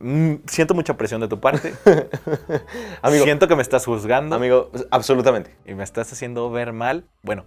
[0.00, 1.72] Mm, siento mucha presión de tu parte.
[3.02, 5.54] amigo, Siento que me estás juzgando amigo, absolutamente.
[5.64, 7.44] y me estás haciendo ver mal, bueno,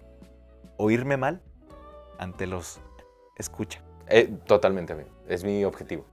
[0.78, 1.42] oírme mal
[2.18, 2.80] ante los
[3.36, 3.82] escucha.
[4.08, 5.10] Eh, totalmente, amigo.
[5.28, 6.06] Es mi objetivo.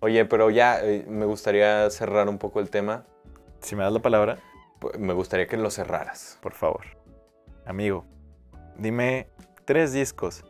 [0.00, 3.06] Oye, pero ya eh, me gustaría cerrar un poco el tema.
[3.60, 4.38] Si me das la palabra,
[4.98, 6.36] Me gustaría que lo cerraras.
[6.42, 6.84] por favor.
[7.64, 8.04] Amigo,
[8.76, 9.28] dime
[9.66, 10.44] tres discos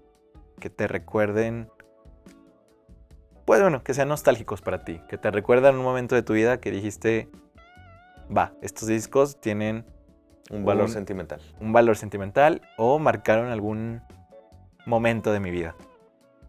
[0.59, 1.69] que te recuerden.
[3.51, 5.01] Pues bueno, que sean nostálgicos para ti.
[5.09, 7.29] Que te recuerdan un momento de tu vida que dijiste.
[8.31, 9.85] Va, estos discos tienen
[10.51, 11.41] Un valor Un- sentimental.
[11.59, 14.03] un valor sentimental o marcaron algún
[14.87, 15.75] momento de mi vida.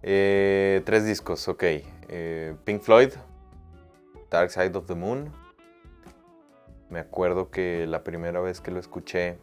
[0.04, 1.64] Eh, tres discos, ok.
[2.08, 3.10] Eh, Pink Floyd,
[4.30, 5.32] Dark Side of the Moon.
[6.92, 9.40] Me acuerdo que la primera vez que lo escuché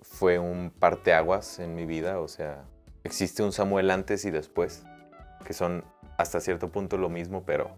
[0.00, 2.20] fue un parteaguas en mi vida.
[2.20, 2.62] O sea,
[3.02, 4.84] existe un Samuel antes y después,
[5.44, 5.82] que son
[6.16, 7.70] hasta cierto punto lo mismo, pero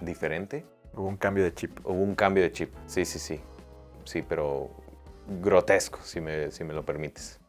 [0.00, 0.64] diferente.
[0.94, 1.78] Hubo un cambio de chip.
[1.84, 2.72] Hubo un cambio de chip.
[2.86, 3.40] Sí, sí, sí.
[4.04, 4.70] Sí, pero
[5.40, 7.40] grotesco, si me, si me lo permites.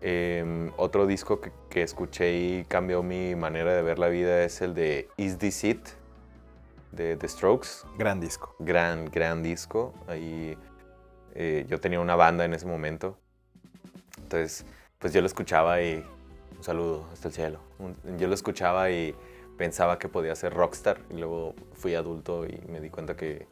[0.00, 4.60] Em, otro disco que, que escuché y cambió mi manera de ver la vida es
[4.60, 5.88] el de Is This It?
[6.92, 7.86] de The Strokes.
[7.96, 8.54] Gran disco.
[8.58, 9.94] Gran, gran disco.
[10.06, 10.56] Ahí
[11.34, 13.18] eh, yo tenía una banda en ese momento.
[14.18, 14.64] Entonces,
[14.98, 16.04] pues yo lo escuchaba y...
[16.58, 17.60] Un saludo hasta el cielo.
[18.18, 19.14] Yo lo escuchaba y
[19.56, 21.00] pensaba que podía ser rockstar.
[21.10, 23.46] Y luego fui adulto y me di cuenta que...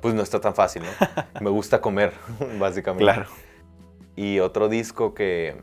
[0.00, 1.40] Pues no está tan fácil, ¿no?
[1.40, 2.12] me gusta comer,
[2.60, 3.04] básicamente.
[3.04, 3.26] Claro.
[4.14, 5.56] Y otro disco que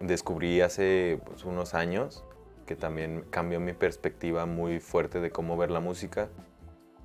[0.00, 2.24] descubrí hace pues, unos años,
[2.66, 6.28] que también cambió mi perspectiva muy fuerte de cómo ver la música,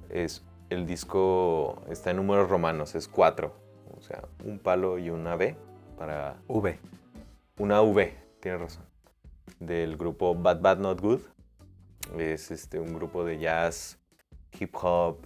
[0.09, 3.53] es el disco, está en números romanos, es cuatro,
[3.97, 5.55] o sea, un palo y una B
[5.97, 6.79] para V.
[7.57, 8.85] una V, tienes razón,
[9.59, 11.21] del grupo Bad Bad Not Good.
[12.17, 13.99] Es este, un grupo de jazz,
[14.59, 15.19] hip hop,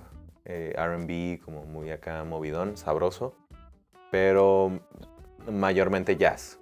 [0.45, 3.35] eh, RB, como muy acá movidón, sabroso,
[4.11, 4.79] pero
[5.51, 6.59] mayormente jazz.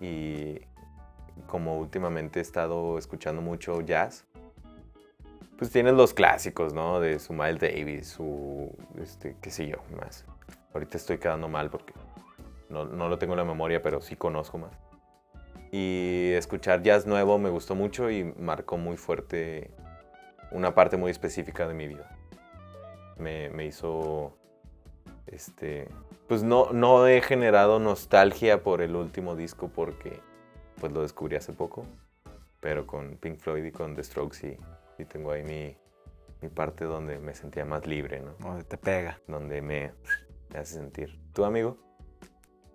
[0.00, 0.60] Y
[1.46, 4.26] como últimamente he estado escuchando mucho jazz,
[5.56, 7.00] pues tienes los clásicos, ¿no?
[7.00, 8.70] De su Miles Davis, su,
[9.00, 10.24] este, qué sé yo, más.
[10.72, 11.94] Ahorita estoy quedando mal porque
[12.68, 14.87] no, no lo tengo en la memoria, pero sí conozco más.
[15.70, 19.70] Y escuchar jazz nuevo me gustó mucho y marcó muy fuerte
[20.50, 22.08] una parte muy específica de mi vida.
[23.18, 24.32] Me, me hizo,
[25.26, 25.88] este,
[26.26, 30.20] pues no, no he generado nostalgia por el último disco porque
[30.80, 31.84] pues lo descubrí hace poco,
[32.60, 34.56] pero con Pink Floyd y con The Strokes sí,
[34.96, 35.76] sí tengo ahí mi,
[36.40, 38.34] mi parte donde me sentía más libre, ¿no?
[38.38, 39.20] Donde te pega.
[39.26, 39.92] Donde me,
[40.52, 41.18] me hace sentir.
[41.32, 41.76] ¿Tu amigo?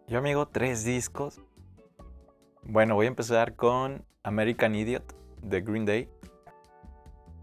[0.07, 1.41] Yo, amigo, tres discos.
[2.65, 5.03] Bueno, voy a empezar con American Idiot
[5.41, 6.09] de Green Day.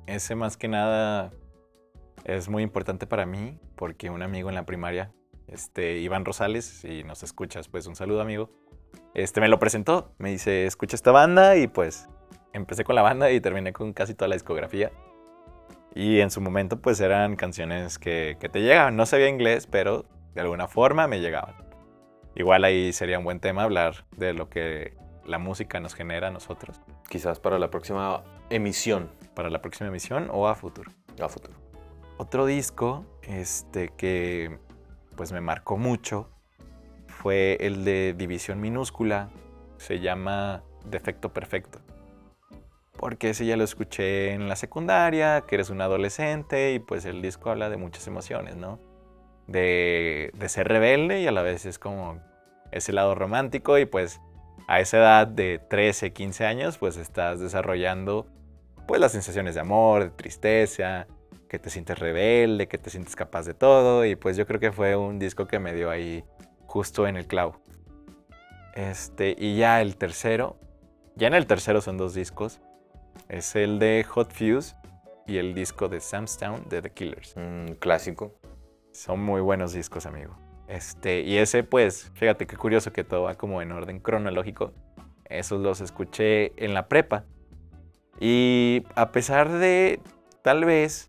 [0.07, 1.31] Ese más que nada
[2.25, 5.12] es muy importante para mí porque un amigo en la primaria,
[5.47, 8.51] este Iván Rosales, si nos escuchas, pues un saludo amigo.
[9.12, 12.09] Este me lo presentó, me dice, "Escucha esta banda" y pues
[12.55, 14.91] empecé con la banda y terminé con casi toda la discografía.
[15.95, 18.97] Y en su momento pues eran canciones que, que te llegaban.
[18.97, 21.57] No sabía inglés, pero de alguna forma me llegaban.
[22.35, 24.99] Igual ahí sería un buen tema hablar de lo que
[25.31, 30.28] la música nos genera a nosotros Quizás para la próxima emisión para la próxima emisión
[30.33, 30.91] o a futuro.
[31.18, 31.55] a futuro.
[32.18, 34.59] Otro disco este, que
[35.16, 36.28] pues me marcó mucho
[37.07, 39.31] fue el de División Minúscula.
[39.78, 41.81] Se llama Defecto Perfecto.
[42.99, 47.22] Porque ese ya lo escuché en la secundaria, que eres un adolescente y pues el
[47.22, 48.78] disco habla de muchas emociones, ¿no?
[49.47, 52.20] De, de ser rebelde y a la vez es como
[52.72, 54.20] ese lado romántico y pues
[54.67, 58.27] a esa edad de 13, 15 años pues estás desarrollando
[58.87, 61.07] pues las sensaciones de amor, de tristeza,
[61.49, 64.73] que te sientes rebelde, que te sientes capaz de todo y pues yo creo que
[64.73, 66.25] fue un disco que me dio ahí
[66.67, 67.61] justo en el clavo.
[68.75, 70.57] Este, y ya el tercero,
[71.17, 72.61] Ya en el tercero son dos discos.
[73.29, 74.75] Es el de Hot Fuse
[75.27, 77.37] y el disco de Sam's Town de The Killers.
[77.37, 78.41] Un clásico.
[78.93, 80.37] Son muy buenos discos, amigo.
[80.71, 84.73] Este, y ese, pues, fíjate qué curioso que todo va como en orden cronológico.
[85.25, 87.25] Esos los escuché en la prepa.
[88.21, 90.01] Y a pesar de,
[90.43, 91.09] tal vez,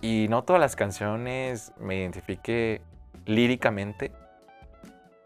[0.00, 2.80] y no todas las canciones me identifique
[3.26, 4.10] líricamente,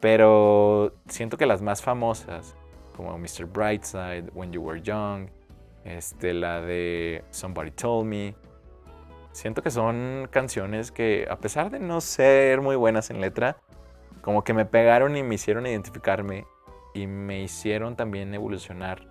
[0.01, 2.57] pero siento que las más famosas,
[2.97, 3.45] como Mr.
[3.45, 5.29] Brightside, When You Were Young,
[5.85, 8.35] este, la de Somebody Told Me,
[9.37, 13.59] siento que son canciones que, a pesar de no ser muy buenas en letra,
[14.23, 16.47] como que me pegaron y me hicieron identificarme
[16.95, 19.07] y me hicieron también evolucionar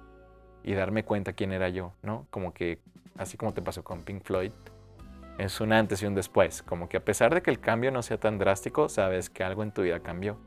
[0.64, 2.26] y darme cuenta quién era yo, ¿no?
[2.32, 2.80] Como que,
[3.18, 4.52] así como te pasó con Pink Floyd,
[5.38, 6.64] es un antes y un después.
[6.64, 9.62] Como que a pesar de que el cambio no sea tan drástico, sabes que algo
[9.62, 10.38] en tu vida cambió.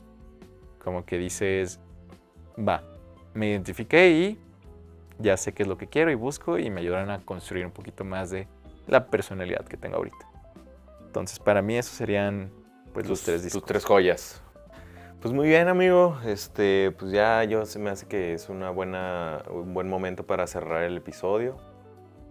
[0.82, 1.78] Como que dices,
[2.58, 2.82] va,
[3.32, 4.40] me identifiqué y
[5.20, 7.72] ya sé qué es lo que quiero y busco y me ayudaron a construir un
[7.72, 8.48] poquito más de
[8.88, 10.16] la personalidad que tengo ahorita.
[11.06, 12.50] Entonces, para mí esos serían
[12.92, 13.62] pues los tres discos.
[13.62, 14.42] Tus tres joyas.
[15.20, 16.18] Pues muy bien, amigo.
[16.24, 20.46] Este, pues ya yo se me hace que es una buena, un buen momento para
[20.46, 21.56] cerrar el episodio.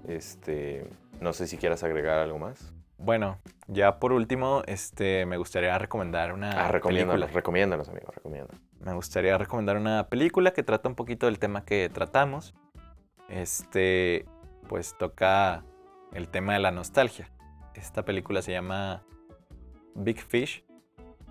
[0.08, 0.90] Este,
[1.20, 2.74] no sé si quieras agregar algo más.
[2.98, 3.38] Bueno,
[3.68, 7.36] ya por último, este, me gustaría recomendar una Ah, recomiéndanos, película.
[7.36, 8.62] recomiéndanos, amigo, recomiéndanos.
[8.80, 12.56] Me gustaría recomendar una película que trata un poquito del tema que tratamos.
[13.30, 14.26] Este,
[14.70, 15.64] pues toca
[16.14, 17.30] el tema de la nostalgia.
[17.76, 19.04] Esta película se llama
[19.96, 20.66] Big Fish,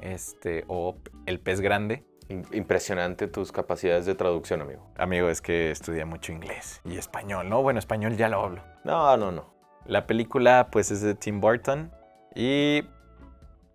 [0.01, 0.97] este, o
[1.27, 2.05] El pez grande.
[2.29, 4.91] Im- Impresionante tus capacidades de traducción, amigo.
[4.99, 7.63] Amigo, es que estudié mucho inglés y español, ¿no?
[7.63, 8.63] Bueno, español ya lo hablo.
[8.85, 9.55] No, no, no.
[9.85, 11.93] La película, pues, es de Tim Burton
[12.35, 12.83] y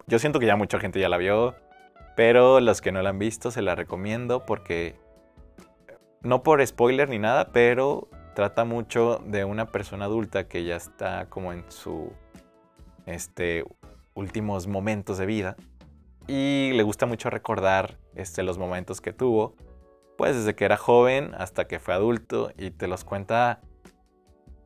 [0.08, 1.56] yo siento que ya mucha gente ya la vio,
[2.18, 5.00] pero los que no la han visto se la recomiendo porque,
[6.22, 11.28] no por spoiler ni nada, pero trata mucho de una persona adulta que ya está
[11.30, 12.12] como en su,
[13.06, 13.66] este,
[14.14, 15.56] últimos momentos de vida
[16.28, 19.56] y le gusta mucho recordar, este, los momentos que tuvo,
[20.18, 23.62] pues, desde que era joven hasta que fue adulto y te los cuenta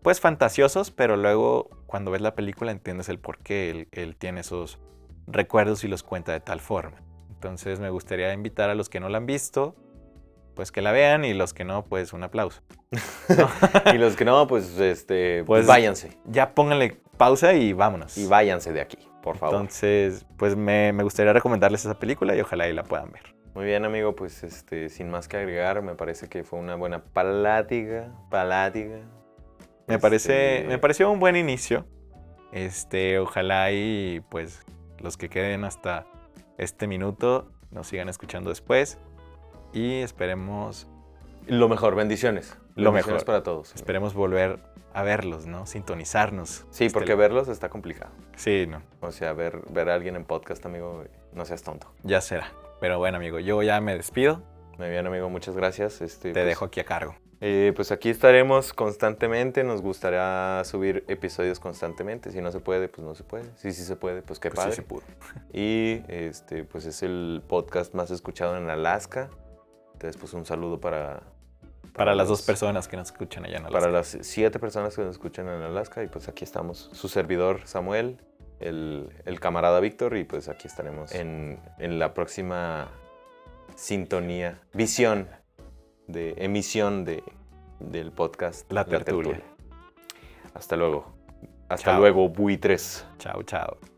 [0.02, 4.42] pues fantasiosos, pero luego cuando ves la película entiendes el por qué él, él tiene
[4.42, 4.78] esos
[5.26, 7.02] recuerdos y los cuenta de tal forma.
[7.32, 9.76] Entonces me gustaría invitar a los que no la han visto,
[10.56, 12.62] pues que la vean y los que no, pues un aplauso.
[13.94, 16.18] y los que no, pues, este, pues, Pues- váyanse.
[16.26, 18.18] Ya pónganle pausa y vámonos.
[18.18, 19.56] Y váyanse de aquí, por favor.
[19.56, 23.36] Entonces, pues me, me gustaría recomendarles esa película y ojalá y la puedan ver.
[23.54, 27.04] Muy bien, amigo, pues este, sin más que agregar, me parece que fue una buena
[27.04, 28.98] plática, plática.
[29.88, 31.86] Me, parece, Este, me pareció un buen inicio.
[32.52, 34.62] Este, ojalá y pues
[35.00, 36.06] los que queden hasta
[36.58, 38.98] este minuto nos sigan escuchando después
[39.76, 40.88] y esperemos
[41.48, 42.58] Lo mejor, bendiciones.
[42.76, 43.26] Lo Bendiciones mejor.
[43.26, 43.74] para todos.
[43.76, 44.60] esperemos volver
[44.94, 45.66] a verlos, ¿no?
[45.68, 46.66] Sintonizarnos.
[46.72, 48.12] Sí, Este, porque verlos está complicado.
[48.36, 51.04] Sí, no, O sea, ver, ver a alguien en podcast, amigo,
[51.34, 51.92] no seas tonto.
[52.04, 52.52] ya será.
[52.82, 54.42] Pero bueno, amigo, yo ya me despido.
[54.78, 56.02] Muy bien, amigo, muchas gracias.
[56.02, 57.16] Este, Te pues, dejo aquí a cargo.
[57.40, 59.64] eh, pues aquí estaremos constantemente.
[59.64, 62.32] Nos gustaría subir episodios constantemente.
[62.32, 63.46] Si no se puede, pues no se puede.
[63.56, 64.76] Si sí se puede, pues qué Pues sí padre.
[64.76, 65.04] se pudo.
[65.54, 69.30] Y este, pues es el podcast más escuchado en Alaska.
[70.06, 71.24] Entonces, pues un saludo para...
[71.94, 74.18] Para las dos personas que nos escuchan allá en Para Alaska.
[74.18, 76.04] las siete personas que nos escuchan en Alaska.
[76.04, 76.90] Y pues aquí estamos.
[76.94, 78.20] Su servidor Samuel,
[78.60, 80.16] el, el camarada Víctor.
[80.18, 82.90] Y pues aquí estaremos en, en la próxima
[83.76, 85.28] sintonía, visión
[86.08, 87.24] de emisión de,
[87.80, 89.42] del podcast La Tertulia.
[90.54, 91.16] Hasta luego.
[91.70, 92.00] Hasta Chao.
[92.00, 93.08] luego, buitres.
[93.18, 93.95] Chao, chao.